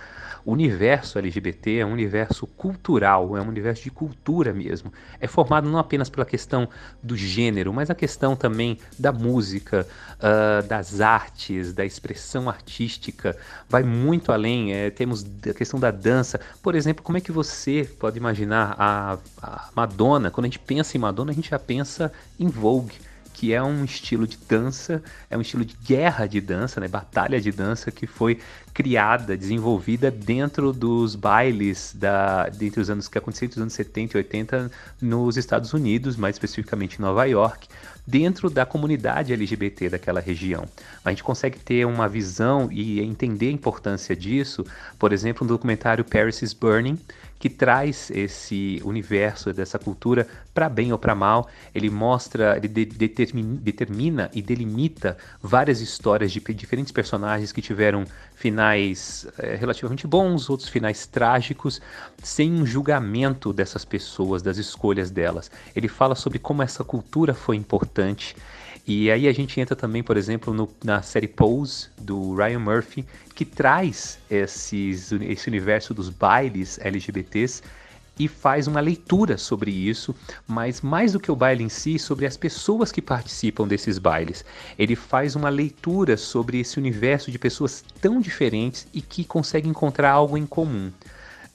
O 0.47 0.53
universo 0.53 1.19
LGBT 1.19 1.79
é 1.79 1.85
um 1.85 1.93
universo 1.93 2.47
cultural, 2.47 3.37
é 3.37 3.43
um 3.43 3.49
universo 3.49 3.83
de 3.83 3.91
cultura 3.91 4.53
mesmo. 4.53 4.93
É 5.21 5.27
formado 5.27 5.69
não 5.69 5.77
apenas 5.77 6.09
pela 6.09 6.25
questão 6.25 6.69
do 7.03 7.17
gênero, 7.17 7.73
mas 7.73 7.91
a 7.91 7.97
questão 7.97 8.37
também 8.37 8.79
da 8.97 9.11
música, 9.11 9.85
uh, 10.19 10.65
das 10.69 11.01
artes, 11.01 11.73
da 11.73 11.85
expressão 11.85 12.49
artística. 12.49 13.37
Vai 13.69 13.83
muito 13.83 14.31
além. 14.31 14.73
É, 14.73 14.89
temos 14.89 15.27
a 15.51 15.53
questão 15.53 15.81
da 15.81 15.91
dança. 15.91 16.41
Por 16.63 16.77
exemplo, 16.77 17.03
como 17.03 17.19
é 17.19 17.21
que 17.21 17.33
você 17.33 17.91
pode 17.99 18.17
imaginar 18.17 18.77
a, 18.79 19.19
a 19.43 19.71
Madonna? 19.75 20.31
Quando 20.31 20.45
a 20.45 20.49
gente 20.49 20.61
pensa 20.61 20.97
em 20.97 21.01
Madonna, 21.01 21.33
a 21.33 21.35
gente 21.35 21.51
já 21.51 21.59
pensa 21.59 22.13
em 22.39 22.47
Vogue 22.47 22.95
que 23.37 23.53
é 23.53 23.62
um 23.62 23.85
estilo 23.85 24.27
de 24.27 24.38
dança, 24.49 25.03
é 25.29 25.37
um 25.37 25.42
estilo 25.42 25.62
de 25.62 25.77
guerra 25.85 26.27
de 26.27 26.40
dança, 26.40 26.81
né, 26.81 26.88
batalha 26.88 27.38
de 27.38 27.53
dança 27.53 27.90
que 27.90 28.07
foi 28.07 28.40
criada, 28.72 29.37
desenvolvida 29.37 30.11
dentro 30.11 30.72
dos 30.72 31.14
bailes 31.14 31.94
da, 31.94 32.49
dentre 32.49 32.81
os 32.81 32.88
anos 32.88 33.09
que 33.09 33.18
aconteceu 33.18 33.44
entre 33.44 33.59
os 33.59 33.62
anos 33.62 33.75
70 33.75 34.16
e 34.16 34.18
80 34.18 34.70
nos 35.03 35.37
Estados 35.37 35.75
Unidos, 35.75 36.16
mais 36.16 36.37
especificamente 36.37 36.96
em 36.99 37.03
Nova 37.03 37.27
York, 37.27 37.68
dentro 38.07 38.49
da 38.49 38.64
comunidade 38.64 39.33
LGBT 39.33 39.90
daquela 39.90 40.21
região. 40.21 40.64
A 41.05 41.11
gente 41.11 41.25
consegue 41.25 41.59
ter 41.59 41.85
uma 41.85 42.09
visão 42.09 42.69
e 42.71 43.01
entender 43.01 43.49
a 43.49 43.53
importância 43.53 44.14
disso, 44.14 44.64
por 44.99 45.12
exemplo, 45.12 45.45
no 45.45 45.53
documentário 45.53 46.05
Paris 46.05 46.40
is 46.42 46.53
Burning, 46.53 46.99
que 47.38 47.51
traz 47.51 48.11
esse 48.11 48.81
universo 48.85 49.53
dessa 49.53 49.79
cultura 49.79 50.27
para 50.55 50.69
bem 50.69 50.92
ou 50.92 50.99
para 50.99 51.14
mal. 51.14 51.49
Ele 51.75 51.90
mostra, 51.90 52.57
ele 52.57 52.69
de, 52.69 52.85
determina, 52.87 53.59
determina, 53.61 54.31
e 54.33 54.40
delimita 54.40 55.16
várias 55.42 55.81
histórias 55.81 56.33
de 56.33 56.40
diferentes 56.40 56.92
personagens 56.92 57.53
que 57.53 57.61
tiveram 57.61 58.05
finais 58.37 59.27
é, 59.38 59.57
relativamente 59.57 60.07
bons, 60.07 60.49
outros 60.49 60.68
finais 60.68 61.07
trágicos, 61.07 61.81
sem 62.22 62.53
um 62.53 62.64
julgamento 62.64 63.53
dessas 63.53 63.85
pessoas, 63.85 64.42
das 64.42 64.59
escolhas 64.59 65.11
delas. 65.11 65.51
Ele 65.75 65.88
fala 65.88 66.14
sobre 66.14 66.38
como 66.38 66.62
essa 66.62 66.85
cultura 66.85 67.35
foi 67.35 67.57
importante 67.57 68.37
e 68.87 69.11
aí 69.11 69.27
a 69.27 69.33
gente 69.33 69.61
entra 69.61 69.75
também, 69.75 70.01
por 70.01 70.16
exemplo, 70.16 70.55
no, 70.55 70.68
na 70.85 71.03
série 71.03 71.27
Pose, 71.27 71.88
do 71.99 72.37
Ryan 72.37 72.61
Murphy, 72.61 73.05
que 73.35 73.44
traz 73.44 74.16
esses, 74.31 75.11
esse 75.11 75.49
universo 75.49 75.92
dos 75.92 76.09
bailes 76.09 76.79
LGBTs 76.81 77.64
e 78.19 78.29
faz 78.29 78.67
uma 78.67 78.81
leitura 78.81 79.37
sobre 79.37 79.71
isso, 79.71 80.15
mas 80.47 80.81
mais 80.81 81.13
do 81.13 81.21
que 81.21 81.31
o 81.31 81.37
baile 81.37 81.65
em 81.65 81.69
si, 81.69 81.99
sobre 81.99 82.27
as 82.27 82.37
pessoas 82.37 82.91
que 82.91 83.03
participam 83.03 83.67
desses 83.67 83.99
bailes. 83.99 84.45
Ele 84.79 84.97
faz 84.97 85.37
uma 85.37 85.49
leitura 85.49 86.17
sobre 86.17 86.61
esse 86.61 86.79
universo 86.79 87.31
de 87.31 87.39
pessoas 87.39 87.85
tão 88.01 88.21
diferentes 88.21 88.87
e 88.93 89.01
que 89.01 89.25
conseguem 89.25 89.71
encontrar 89.71 90.11
algo 90.11 90.37
em 90.37 90.47
comum. 90.47 90.91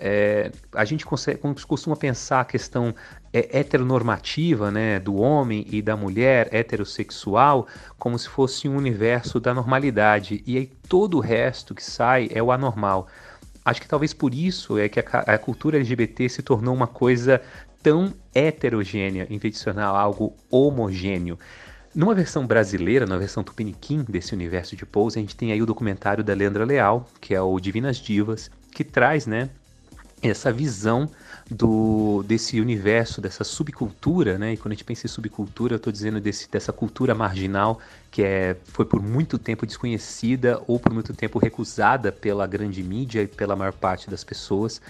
É, 0.04 0.52
a 0.74 0.84
gente 0.84 1.06
consegue, 1.06 1.40
costuma 1.68 1.96
pensar 1.96 2.42
a 2.42 2.46
questão 2.46 2.94
é, 3.32 3.60
heteronormativa 3.60 4.72
né, 4.72 5.00
do 5.00 5.16
homem 5.16 5.64
e 5.70 5.80
da 5.80 5.96
mulher 5.96 6.50
heterossexual 6.52 7.68
como 8.00 8.18
se 8.18 8.28
fosse 8.28 8.68
um 8.68 8.76
universo 8.76 9.40
da 9.40 9.54
normalidade, 9.54 10.44
e 10.48 10.58
aí 10.58 10.72
todo 10.90 11.18
o 11.18 11.20
resto 11.20 11.76
que 11.76 11.84
sai 11.84 12.30
é 12.32 12.42
o 12.42 12.52
anormal. 12.52 13.08
Acho 13.64 13.82
que 13.82 13.88
talvez 13.88 14.14
por 14.14 14.34
isso 14.34 14.78
é 14.78 14.90
que 14.90 15.00
a, 15.00 15.04
a 15.04 15.38
cultura 15.38 15.78
LGBT 15.78 16.28
se 16.30 16.42
tornou 16.42 16.74
uma 16.74 16.88
coisa 16.88 17.42
tão 17.82 18.14
heterogênea, 18.34 19.28
em 19.30 19.38
vez 19.38 19.58
de 19.58 19.64
tornar 19.64 19.88
algo 19.88 20.36
homogêneo. 20.50 21.38
Numa 21.94 22.16
versão 22.16 22.48
brasileira, 22.48 23.06
na 23.06 23.18
versão 23.18 23.44
tupiniquim 23.44 24.06
desse 24.08 24.34
universo 24.34 24.76
de 24.76 24.86
Pose, 24.86 25.20
a 25.20 25.22
gente 25.22 25.36
tem 25.36 25.52
aí 25.52 25.62
o 25.62 25.66
documentário 25.66 26.24
da 26.24 26.34
Leandra 26.34 26.64
Leal, 26.64 27.06
que 27.20 27.36
é 27.36 27.42
o 27.42 27.60
Divinas 27.60 27.98
Divas, 27.98 28.50
que 28.72 28.84
traz, 28.84 29.26
né, 29.28 29.50
essa 30.22 30.52
visão 30.54 31.10
do 31.52 32.24
desse 32.26 32.62
universo, 32.62 33.20
dessa 33.20 33.44
subcultura, 33.44 34.38
né? 34.38 34.54
E 34.54 34.58
quando 34.58 34.72
a 34.72 34.76
gente 34.76 34.86
pensa 34.86 35.06
em 35.06 35.10
subcultura, 35.10 35.74
eu 35.74 35.78
estou 35.78 35.92
dizendo 35.92 36.22
desse, 36.22 36.50
dessa 36.50 36.72
cultura 36.72 37.14
marginal 37.14 37.80
que 38.10 38.24
é, 38.24 38.56
foi 38.66 38.86
por 38.86 39.02
muito 39.02 39.38
tempo 39.38 39.66
desconhecida 39.66 40.62
ou 40.66 40.80
por 40.80 40.94
muito 40.94 41.14
tempo 41.14 41.40
recusada 41.40 42.12
pela 42.12 42.48
grande 42.48 42.82
mídia 42.82 43.22
e 43.24 43.28
pela 43.28 43.56
maior 43.56 43.74
parte 43.74 44.10
das 44.10 44.24
pessoas, 44.24 44.82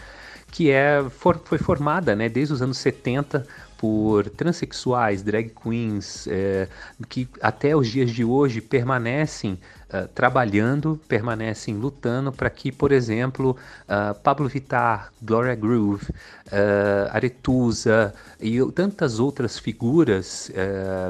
que 0.52 0.70
é, 0.70 1.04
for, 1.10 1.42
foi 1.46 1.58
formada 1.58 2.16
né, 2.16 2.30
desde 2.30 2.54
os 2.54 2.62
anos 2.62 2.78
70 2.78 3.46
por 3.78 4.30
transexuais, 4.30 5.24
drag 5.24 5.50
queens, 5.50 6.28
é, 6.28 6.68
que 7.10 7.28
até 7.42 7.76
os 7.76 7.88
dias 7.88 8.12
de 8.12 8.24
hoje 8.24 8.62
permanecem 8.62 9.58
uh, 9.94 10.08
trabalhando, 10.10 11.00
permanecem 11.08 11.76
lutando 11.76 12.32
para 12.32 12.50
que, 12.50 12.72
por 12.72 12.92
exemplo, 12.92 13.56
uh, 13.84 14.20
Pablo 14.22 14.48
Vittar, 14.48 15.12
Gloria 15.22 15.56
Groove, 15.56 16.06
uh, 16.06 17.12
Aretusa 17.12 18.14
e 18.40 18.60
tantas 18.72 19.20
outras 19.20 19.60
figuras 19.60 20.52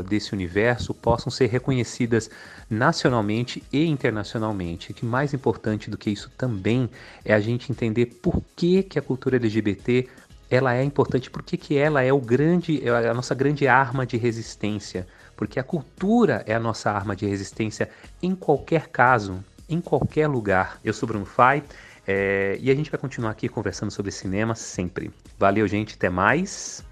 desse 0.09 0.33
universo 0.33 0.93
possam 0.93 1.31
ser 1.31 1.47
reconhecidas 1.47 2.29
nacionalmente 2.69 3.63
e 3.71 3.85
internacionalmente. 3.85 4.91
O 4.91 4.93
que 4.93 5.05
mais 5.05 5.33
importante 5.33 5.89
do 5.89 5.97
que 5.97 6.09
isso 6.09 6.29
também 6.37 6.89
é 7.23 7.33
a 7.33 7.39
gente 7.39 7.71
entender 7.71 8.07
por 8.21 8.41
que, 8.55 8.83
que 8.83 8.99
a 8.99 9.01
cultura 9.01 9.37
LGBT 9.37 10.09
ela 10.51 10.75
é 10.75 10.83
importante 10.83 11.31
porque 11.31 11.55
que 11.55 11.77
ela 11.77 12.01
é 12.01 12.11
o 12.11 12.19
grande, 12.19 12.85
é 12.85 12.89
a 13.07 13.13
nossa 13.13 13.33
grande 13.33 13.69
arma 13.69 14.05
de 14.05 14.17
resistência, 14.17 15.07
porque 15.41 15.59
a 15.59 15.63
cultura 15.63 16.43
é 16.45 16.53
a 16.53 16.59
nossa 16.59 16.91
arma 16.91 17.15
de 17.15 17.25
resistência 17.25 17.89
em 18.21 18.35
qualquer 18.35 18.89
caso, 18.89 19.43
em 19.67 19.81
qualquer 19.81 20.27
lugar. 20.27 20.79
Eu 20.85 20.93
sou 20.93 21.07
Bruno 21.07 21.25
Fai 21.25 21.63
é, 22.05 22.59
e 22.61 22.69
a 22.69 22.75
gente 22.75 22.91
vai 22.91 22.99
continuar 22.99 23.31
aqui 23.31 23.49
conversando 23.49 23.89
sobre 23.89 24.11
cinema 24.11 24.53
sempre. 24.53 25.09
Valeu, 25.39 25.67
gente, 25.67 25.95
até 25.95 26.11
mais. 26.11 26.85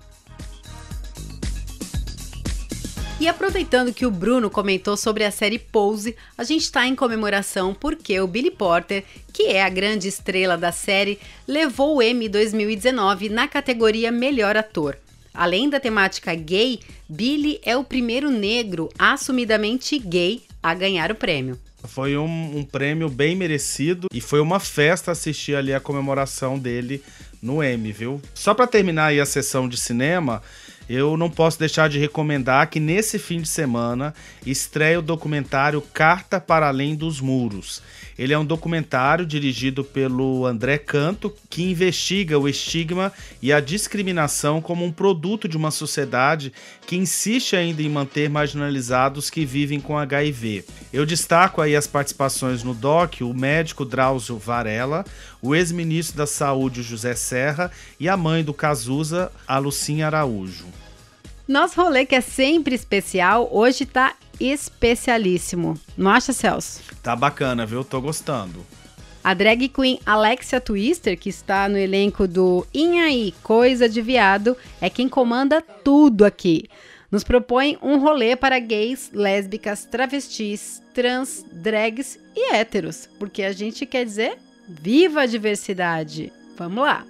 E 3.20 3.28
aproveitando 3.28 3.94
que 3.94 4.08
o 4.08 4.10
Bruno 4.10 4.50
comentou 4.50 4.98
sobre 4.98 5.24
a 5.26 5.30
série 5.30 5.60
Pose, 5.60 6.16
a 6.36 6.44
gente 6.44 6.64
está 6.64 6.88
em 6.88 6.96
comemoração 6.96 7.76
porque 7.76 8.20
o 8.20 8.26
Billy 8.26 8.50
Porter, 8.50 9.06
que 9.32 9.44
é 9.44 9.64
a 9.64 9.70
grande 9.70 10.08
estrela 10.08 10.58
da 10.58 10.72
série, 10.72 11.20
levou 11.48 11.98
o 11.98 12.02
Emmy 12.02 12.28
2019 12.28 13.30
na 13.30 13.48
categoria 13.48 14.12
Melhor 14.12 14.58
Ator. 14.58 14.98
Além 15.32 15.70
da 15.70 15.80
temática 15.80 16.34
gay, 16.34 16.80
Billy 17.12 17.60
é 17.66 17.76
o 17.76 17.84
primeiro 17.84 18.30
negro 18.30 18.88
assumidamente 19.00 19.98
gay 19.98 20.44
a 20.62 20.76
ganhar 20.76 21.12
o 21.12 21.16
prêmio. 21.16 21.58
Foi 21.86 22.16
um, 22.16 22.60
um, 22.60 22.64
prêmio 22.64 23.10
bem 23.10 23.36
merecido 23.36 24.08
e 24.14 24.22
foi 24.22 24.40
uma 24.40 24.60
festa 24.60 25.12
assistir 25.12 25.56
ali 25.56 25.74
a 25.74 25.80
comemoração 25.80 26.60
dele 26.60 27.02
no 27.42 27.64
Emmy, 27.64 27.92
viu? 27.92 28.22
Só 28.36 28.54
para 28.54 28.68
terminar 28.68 29.08
aí 29.08 29.20
a 29.20 29.26
sessão 29.26 29.68
de 29.68 29.76
cinema, 29.76 30.44
eu 30.88 31.18
não 31.18 31.32
posso 31.32 31.58
deixar 31.58 31.90
de 31.90 31.98
recomendar 31.98 32.70
que 32.70 32.80
nesse 32.80 33.18
fim 33.18 33.42
de 33.42 33.48
semana 33.48 34.14
estreia 34.46 35.00
o 35.00 35.04
documentário 35.04 35.82
Carta 35.82 36.40
para 36.40 36.68
Além 36.68 36.96
dos 36.96 37.20
Muros. 37.20 37.82
Ele 38.20 38.34
é 38.34 38.38
um 38.38 38.44
documentário 38.44 39.26
dirigido 39.26 39.82
pelo 39.82 40.46
André 40.46 40.78
Canto 40.78 41.34
que 41.50 41.64
investiga 41.64 42.38
o 42.38 42.50
estigma 42.50 43.14
e 43.42 43.54
a 43.54 43.62
discriminação 43.62 44.62
como 44.62 44.84
um 44.84 44.92
produto 44.92 45.48
de 45.48 45.56
uma 45.56 45.72
sociedade 45.72 46.52
que 46.86 46.98
insiste 46.98 47.56
ainda 47.56 47.82
em 47.82 47.88
manter 47.88 48.30
marginalizados 48.30 49.30
que 49.30 49.46
vivem 49.46 49.80
com 49.80 49.98
HIV. 49.98 50.66
Eu 50.92 51.06
destaco 51.06 51.62
aí 51.62 51.78
as 51.78 51.88
participações 51.88 52.62
no 52.62 52.74
doc 52.74 53.22
o 53.22 53.34
médico 53.34 53.86
Drauzio 53.86 54.38
Varela, 54.38 55.06
o 55.42 55.56
ex-ministro 55.56 56.18
da 56.18 56.28
Saúde 56.28 56.84
José 56.84 57.16
Serra 57.16 57.72
e 57.98 58.10
a 58.10 58.18
mãe 58.18 58.44
do 58.44 58.54
Cazuza, 58.54 59.32
a 59.48 59.58
Lucinha 59.60 60.08
Araújo. 60.08 60.66
Nosso 61.48 61.82
rolê 61.82 62.06
que 62.06 62.16
é 62.16 62.22
sempre 62.22 62.76
especial, 62.76 63.48
hoje 63.50 63.86
tá 63.86 64.14
especialíssimo. 64.40 65.80
Não 65.98 66.12
acha, 66.12 66.34
Celso? 66.34 66.82
Tá 67.04 67.16
bacana, 67.16 67.66
viu? 67.66 67.84
Tô 67.84 68.00
gostando. 68.02 68.66
A 69.24 69.34
drag 69.34 69.68
queen 69.68 70.00
Alexia 70.06 70.62
Twister, 70.62 71.18
que 71.18 71.30
está 71.30 71.68
no 71.68 71.78
elenco 71.78 72.28
do 72.28 72.66
Inhaí 72.74 73.34
Coisa 73.44 73.90
de 73.90 74.02
Viado, 74.02 74.56
é 74.80 74.90
quem 74.90 75.10
comanda 75.10 75.62
tudo 75.62 76.24
aqui. 76.24 76.70
Nos 77.12 77.24
propõe 77.24 77.78
um 77.82 77.98
rolê 77.98 78.36
para 78.36 78.60
gays, 78.60 79.10
lésbicas, 79.14 79.84
travestis, 79.84 80.82
trans, 80.94 81.44
drags 81.52 82.20
e 82.36 82.54
héteros, 82.54 83.10
porque 83.18 83.44
a 83.44 83.52
gente 83.52 83.86
quer 83.86 84.06
dizer 84.06 84.38
viva 84.68 85.22
a 85.22 85.26
diversidade. 85.26 86.32
Vamos 86.56 86.84
lá! 86.84 87.04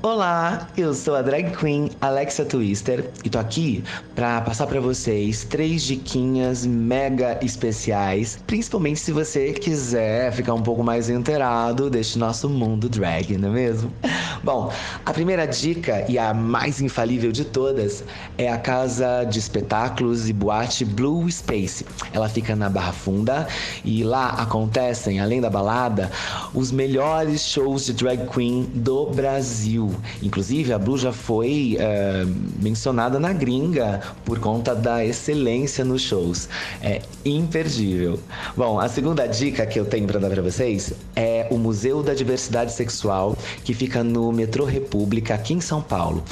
Olá, 0.00 0.68
eu 0.76 0.94
sou 0.94 1.16
a 1.16 1.22
drag 1.22 1.56
queen 1.56 1.90
Alexa 2.00 2.44
Twister 2.44 3.10
e 3.24 3.28
tô 3.28 3.36
aqui 3.36 3.82
para 4.14 4.40
passar 4.42 4.68
para 4.68 4.80
vocês 4.80 5.42
três 5.42 5.82
diquinhas 5.82 6.64
mega 6.64 7.36
especiais, 7.44 8.38
principalmente 8.46 9.00
se 9.00 9.10
você 9.10 9.52
quiser 9.52 10.30
ficar 10.32 10.54
um 10.54 10.62
pouco 10.62 10.84
mais 10.84 11.10
inteirado 11.10 11.90
deste 11.90 12.16
nosso 12.16 12.48
mundo 12.48 12.88
drag, 12.88 13.36
não 13.36 13.48
é 13.48 13.52
mesmo? 13.52 13.92
Bom, 14.44 14.72
a 15.04 15.12
primeira 15.12 15.46
dica 15.46 16.04
e 16.08 16.16
a 16.16 16.32
mais 16.32 16.80
infalível 16.80 17.32
de 17.32 17.44
todas 17.44 18.04
é 18.38 18.48
a 18.48 18.56
casa 18.56 19.24
de 19.24 19.40
espetáculos 19.40 20.28
e 20.28 20.32
boate 20.32 20.84
Blue 20.84 21.28
Space. 21.28 21.84
Ela 22.12 22.28
fica 22.28 22.54
na 22.54 22.68
Barra 22.68 22.92
Funda 22.92 23.48
e 23.84 24.04
lá 24.04 24.28
acontecem, 24.28 25.18
além 25.18 25.40
da 25.40 25.50
balada, 25.50 26.08
os 26.54 26.70
melhores 26.70 27.44
shows 27.44 27.86
de 27.86 27.94
drag 27.94 28.28
queen 28.28 28.62
do 28.74 29.06
Brasil. 29.06 29.87
Inclusive, 30.22 30.72
a 30.72 30.78
Blue 30.78 30.98
já 30.98 31.12
foi 31.12 31.76
é, 31.78 32.24
mencionada 32.60 33.18
na 33.18 33.32
gringa 33.32 34.00
por 34.24 34.38
conta 34.38 34.74
da 34.74 35.04
excelência 35.04 35.84
nos 35.84 36.02
shows. 36.02 36.48
É 36.82 37.02
imperdível. 37.24 38.18
Bom, 38.56 38.78
a 38.78 38.88
segunda 38.88 39.26
dica 39.26 39.66
que 39.66 39.78
eu 39.78 39.84
tenho 39.84 40.06
para 40.06 40.18
dar 40.18 40.30
para 40.30 40.42
vocês 40.42 40.92
é 41.14 41.46
o 41.50 41.58
Museu 41.58 42.02
da 42.02 42.14
Diversidade 42.14 42.72
Sexual, 42.72 43.36
que 43.64 43.74
fica 43.74 44.02
no 44.02 44.32
Metrô 44.32 44.64
República, 44.64 45.34
aqui 45.34 45.54
em 45.54 45.60
São 45.60 45.80
Paulo. 45.80 46.22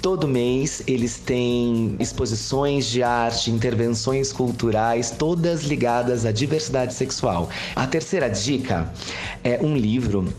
Todo 0.00 0.28
mês 0.28 0.82
eles 0.86 1.18
têm 1.18 1.96
exposições 1.98 2.86
de 2.86 3.02
arte, 3.02 3.50
intervenções 3.50 4.32
culturais, 4.32 5.10
todas 5.10 5.64
ligadas 5.64 6.24
à 6.24 6.30
diversidade 6.30 6.94
sexual. 6.94 7.48
A 7.74 7.86
terceira 7.86 8.28
dica 8.28 8.92
é 9.42 9.58
um 9.62 9.76
livro 9.76 10.32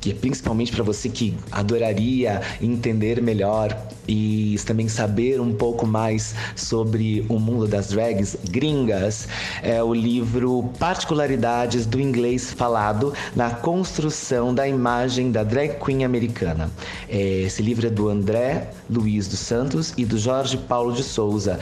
que 0.00 0.10
é 0.10 0.14
principalmente 0.14 0.72
para 0.72 0.82
você 0.82 1.08
que 1.08 1.36
adoraria 1.50 2.40
entender 2.60 3.20
melhor 3.22 3.76
e 4.08 4.56
também 4.66 4.88
saber 4.88 5.40
um 5.40 5.52
pouco 5.52 5.86
mais 5.86 6.34
sobre 6.56 7.24
o 7.28 7.38
mundo 7.38 7.66
das 7.68 7.88
drags 7.88 8.36
gringas, 8.50 9.28
é 9.62 9.82
o 9.82 9.94
livro 9.94 10.70
Particularidades 10.78 11.86
do 11.86 12.00
Inglês 12.00 12.52
Falado 12.52 13.12
na 13.36 13.50
Construção 13.50 14.54
da 14.54 14.66
Imagem 14.66 15.30
da 15.30 15.44
Drag 15.44 15.76
Queen 15.84 16.04
Americana. 16.04 16.70
É, 17.08 17.42
esse 17.42 17.62
livro 17.62 17.86
é 17.86 17.90
do 17.90 18.08
André 18.08 18.70
Luiz 18.88 19.28
dos 19.28 19.38
Santos 19.38 19.94
e 19.96 20.04
do 20.04 20.18
Jorge 20.18 20.56
Paulo 20.56 20.92
de 20.92 21.02
Souza 21.02 21.58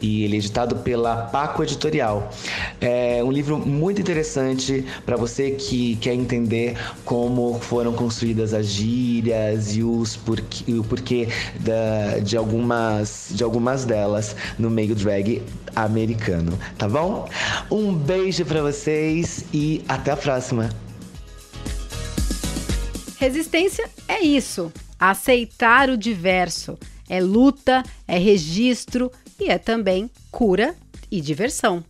e 0.00 0.24
ele 0.24 0.36
é 0.36 0.38
editado 0.38 0.76
pela 0.76 1.16
Paco 1.16 1.62
Editorial. 1.62 2.30
É 2.80 3.22
um 3.24 3.30
livro 3.30 3.56
muito 3.56 4.00
interessante 4.00 4.84
para 5.06 5.16
você 5.16 5.52
que 5.52 5.96
quer 5.96 6.14
entender 6.14 6.76
como 7.04 7.58
foram 7.82 7.94
construídas 7.94 8.54
as 8.54 8.66
gírias 8.66 9.74
e 9.74 9.82
os 9.82 10.14
porquê, 10.14 10.72
o 10.74 10.84
porquê 10.84 11.26
da, 11.58 12.20
de, 12.20 12.36
algumas, 12.36 13.30
de 13.32 13.42
algumas 13.42 13.84
delas 13.84 14.36
no 14.56 14.70
meio 14.70 14.94
drag 14.94 15.42
americano, 15.74 16.56
tá 16.78 16.88
bom? 16.88 17.28
Um 17.68 17.92
beijo 17.92 18.44
para 18.44 18.62
vocês 18.62 19.44
e 19.52 19.82
até 19.88 20.12
a 20.12 20.16
próxima. 20.16 20.70
Resistência 23.18 23.90
é 24.06 24.20
isso, 24.20 24.72
aceitar 24.96 25.90
o 25.90 25.96
diverso. 25.96 26.78
É 27.08 27.20
luta, 27.20 27.82
é 28.06 28.16
registro, 28.16 29.10
e 29.40 29.50
é 29.50 29.58
também 29.58 30.08
cura 30.30 30.76
e 31.10 31.20
diversão. 31.20 31.82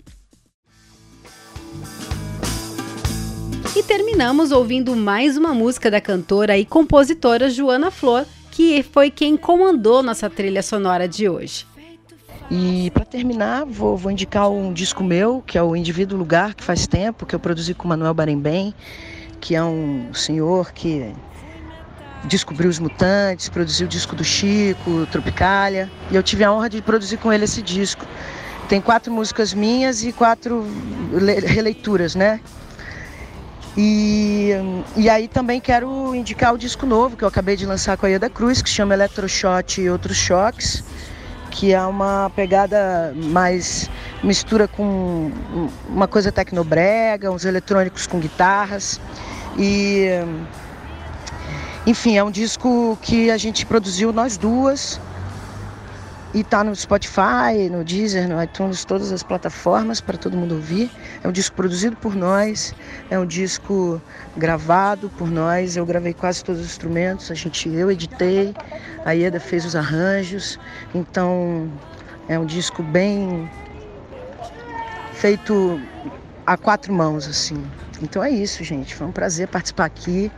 E 3.75 3.83
terminamos 3.83 4.53
ouvindo 4.53 4.95
mais 4.95 5.39
uma 5.39 5.55
música 5.55 5.91
da 5.91 5.99
cantora 5.99 6.59
e 6.59 6.67
compositora 6.67 7.49
Joana 7.49 7.91
Flor, 7.91 8.27
que 8.51 8.83
foi 8.83 9.11
quem 9.11 9.35
comandou 9.35 10.03
nossa 10.03 10.29
trilha 10.29 10.63
sonora 10.63 11.09
de 11.09 11.27
hoje. 11.27 11.67
E 12.51 12.91
para 12.91 13.07
terminar, 13.07 13.65
vou, 13.65 13.97
vou, 13.97 14.13
indicar 14.13 14.51
um 14.51 14.75
disco 14.75 15.03
meu, 15.03 15.43
que 15.47 15.57
é 15.57 15.63
o 15.63 15.75
Indivíduo 15.75 16.19
Lugar, 16.19 16.55
que 16.55 16.63
faz 16.63 16.87
tempo, 16.87 17.25
que 17.25 17.35
eu 17.35 17.41
produzi 17.41 17.73
com 17.73 17.87
o 17.87 17.89
Manuel 17.89 18.13
Barembem, 18.13 18.75
que 19.41 19.55
é 19.55 19.65
um 19.65 20.13
senhor 20.13 20.71
que 20.73 21.11
descobriu 22.25 22.69
os 22.69 22.79
Mutantes, 22.79 23.49
produziu 23.49 23.87
o 23.87 23.89
disco 23.89 24.15
do 24.15 24.23
Chico, 24.23 25.07
Tropicália, 25.11 25.91
e 26.11 26.15
eu 26.15 26.23
tive 26.23 26.45
a 26.45 26.53
honra 26.53 26.69
de 26.69 26.83
produzir 26.83 27.17
com 27.17 27.33
ele 27.33 27.45
esse 27.45 27.63
disco. 27.63 28.05
Tem 28.69 28.83
quatro 28.83 29.11
músicas 29.11 29.55
minhas 29.55 30.05
e 30.05 30.13
quatro 30.13 30.67
releituras, 31.47 32.15
né? 32.15 32.39
E, 33.77 34.51
e 34.97 35.09
aí 35.09 35.27
também 35.29 35.61
quero 35.61 36.15
indicar 36.15 36.53
o 36.53 36.59
disco 36.59 36.85
novo 36.85 37.17
que 37.17 37.25
eu 37.25 37.29
acabei 37.29 37.57
de 37.57 37.65
lançar 37.65 37.97
com 37.97 38.05
a 38.05 38.09
Ieda 38.09 38.29
Cruz, 38.29 38.61
que 38.61 38.69
chama 38.69 38.93
Electroshot 38.95 39.81
e 39.81 39.89
Outros 39.89 40.17
Choques, 40.17 40.85
que 41.51 41.73
é 41.73 41.81
uma 41.83 42.31
pegada 42.37 43.15
mais 43.17 43.89
mistura 44.23 44.69
com 44.69 45.31
uma 45.89 46.07
coisa 46.07 46.31
tecnobrega, 46.31 47.31
uns 47.31 47.45
eletrônicos 47.45 48.07
com 48.07 48.19
guitarras. 48.19 49.01
E 49.59 50.09
enfim, 51.87 52.17
é 52.17 52.23
um 52.23 52.31
disco 52.31 52.99
que 53.03 53.31
a 53.31 53.37
gente 53.37 53.65
produziu 53.65 54.13
nós 54.13 54.37
duas 54.37 55.01
e 56.35 56.43
tá 56.43 56.65
no 56.65 56.75
Spotify, 56.75 57.69
no 57.71 57.85
Deezer, 57.85 58.29
no 58.29 58.43
iTunes, 58.43 58.85
todas 58.85 59.13
as 59.13 59.23
plataformas 59.23 60.01
para 60.01 60.17
todo 60.17 60.37
mundo 60.37 60.55
ouvir. 60.55 60.91
É 61.23 61.29
um 61.29 61.33
disco 61.33 61.55
produzido 61.55 61.97
por 61.97 62.15
nós, 62.15 62.75
é 63.11 63.19
um 63.19 63.27
disco 63.27 64.01
gravado 64.37 65.11
por 65.11 65.31
nós. 65.31 65.77
Eu 65.77 65.85
gravei 65.85 66.15
quase 66.15 66.43
todos 66.43 66.61
os 66.61 66.67
instrumentos, 66.67 67.31
a 67.31 67.35
gente 67.35 67.69
eu 67.69 67.91
editei, 67.91 68.55
a 69.05 69.13
Ieda 69.13 69.39
fez 69.39 69.65
os 69.65 69.77
arranjos. 69.77 70.59
Então, 70.95 71.71
é 72.29 72.39
um 72.39 72.47
disco 72.47 72.83
bem 72.83 73.49
feito 75.13 75.81
a 76.47 76.57
quatro 76.57 76.93
mãos 76.93 77.29
assim. 77.29 77.63
Então 78.01 78.23
é 78.23 78.31
isso, 78.31 78.65
gente. 78.65 78.95
Foi 78.95 79.07
um 79.07 79.13
prazer 79.13 79.49
participar 79.49 79.85
aqui 79.85 80.33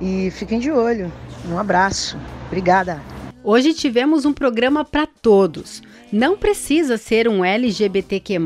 e 0.00 0.30
fiquem 0.30 0.58
de 0.58 0.70
olho. 0.70 1.12
Um 1.46 1.58
abraço. 1.58 2.16
Obrigada. 2.46 3.11
Hoje 3.44 3.74
tivemos 3.74 4.24
um 4.24 4.32
programa 4.32 4.84
para 4.84 5.04
todos. 5.04 5.82
Não 6.12 6.36
precisa 6.36 6.96
ser 6.96 7.26
um 7.26 7.44
LGBTQ+, 7.44 8.38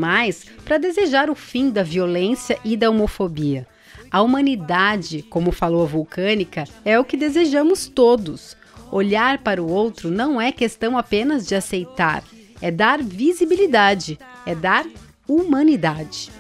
para 0.65 0.79
desejar 0.79 1.29
o 1.29 1.35
fim 1.35 1.69
da 1.69 1.83
violência 1.83 2.59
e 2.65 2.79
da 2.79 2.89
homofobia. 2.89 3.67
A 4.11 4.23
humanidade, 4.23 5.23
como 5.29 5.53
falou 5.53 5.83
a 5.83 5.87
Vulcânica, 5.87 6.65
é 6.83 6.99
o 6.99 7.05
que 7.05 7.17
desejamos 7.17 7.87
todos. 7.87 8.57
Olhar 8.91 9.39
para 9.39 9.63
o 9.63 9.71
outro 9.71 10.11
não 10.11 10.41
é 10.41 10.51
questão 10.51 10.97
apenas 10.97 11.47
de 11.47 11.55
aceitar, 11.55 12.25
é 12.63 12.71
dar 12.71 13.03
visibilidade, 13.03 14.19
é 14.47 14.55
dar 14.55 14.87
humanidade. 15.29 16.31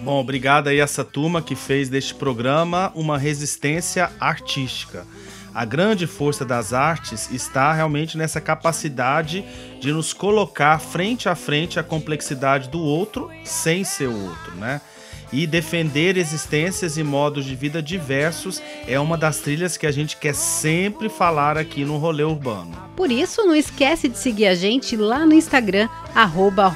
Bom, 0.00 0.18
obrigado 0.18 0.68
aí 0.68 0.80
essa 0.80 1.04
turma 1.04 1.40
que 1.40 1.54
fez 1.54 1.88
deste 1.88 2.14
programa 2.14 2.90
uma 2.94 3.16
resistência 3.16 4.10
artística. 4.18 5.06
A 5.54 5.64
grande 5.64 6.04
força 6.04 6.44
das 6.44 6.72
artes 6.72 7.30
está 7.30 7.72
realmente 7.72 8.18
nessa 8.18 8.40
capacidade 8.40 9.44
de 9.78 9.92
nos 9.92 10.12
colocar 10.12 10.80
frente 10.80 11.28
a 11.28 11.36
frente 11.36 11.78
à 11.78 11.82
complexidade 11.84 12.68
do 12.68 12.80
outro 12.80 13.30
sem 13.44 13.84
ser 13.84 14.08
o 14.08 14.24
outro, 14.24 14.52
né? 14.56 14.80
E 15.32 15.46
defender 15.46 16.16
existências 16.16 16.96
e 16.96 17.04
modos 17.04 17.44
de 17.44 17.54
vida 17.54 17.80
diversos 17.80 18.60
é 18.86 18.98
uma 18.98 19.16
das 19.16 19.38
trilhas 19.38 19.76
que 19.76 19.86
a 19.86 19.92
gente 19.92 20.16
quer 20.16 20.34
sempre 20.34 21.08
falar 21.08 21.56
aqui 21.56 21.84
no 21.84 21.98
Rolê 21.98 22.24
Urbano. 22.24 22.76
Por 22.96 23.10
isso, 23.10 23.44
não 23.44 23.54
esquece 23.54 24.08
de 24.08 24.18
seguir 24.18 24.46
a 24.46 24.54
gente 24.56 24.96
lá 24.96 25.24
no 25.24 25.34
Instagram, 25.34 25.88
arroba 26.14 26.74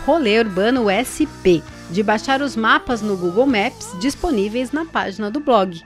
de 1.90 2.02
baixar 2.02 2.42
os 2.42 2.54
mapas 2.54 3.02
no 3.02 3.16
Google 3.16 3.46
Maps 3.46 3.92
disponíveis 4.00 4.72
na 4.72 4.84
página 4.84 5.30
do 5.30 5.40
blog. 5.40 5.80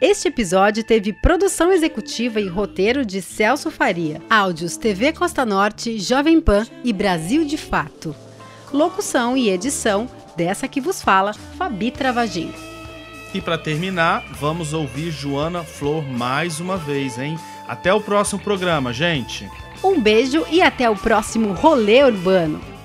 Este 0.00 0.28
episódio 0.28 0.84
teve 0.84 1.12
produção 1.12 1.72
executiva 1.72 2.40
e 2.40 2.46
roteiro 2.46 3.04
de 3.04 3.20
Celso 3.20 3.68
Faria, 3.68 4.22
áudios 4.30 4.76
TV 4.76 5.12
Costa 5.12 5.44
Norte, 5.44 5.98
Jovem 5.98 6.40
Pan 6.40 6.64
e 6.84 6.92
Brasil 6.92 7.44
de 7.44 7.56
Fato. 7.56 8.14
Locução 8.72 9.36
e 9.36 9.50
edição 9.50 10.08
dessa 10.36 10.68
que 10.68 10.80
vos 10.80 11.02
fala, 11.02 11.32
Fabi 11.34 11.90
Travagin. 11.90 12.52
E 13.34 13.40
para 13.40 13.58
terminar, 13.58 14.24
vamos 14.38 14.72
ouvir 14.72 15.10
Joana 15.10 15.64
Flor 15.64 16.04
mais 16.04 16.60
uma 16.60 16.76
vez, 16.76 17.18
hein? 17.18 17.36
Até 17.66 17.92
o 17.92 18.00
próximo 18.00 18.40
programa, 18.40 18.92
gente. 18.92 19.50
Um 19.82 20.00
beijo 20.00 20.46
e 20.48 20.62
até 20.62 20.88
o 20.88 20.94
próximo 20.94 21.52
Rolê 21.54 22.04
Urbano. 22.04 22.77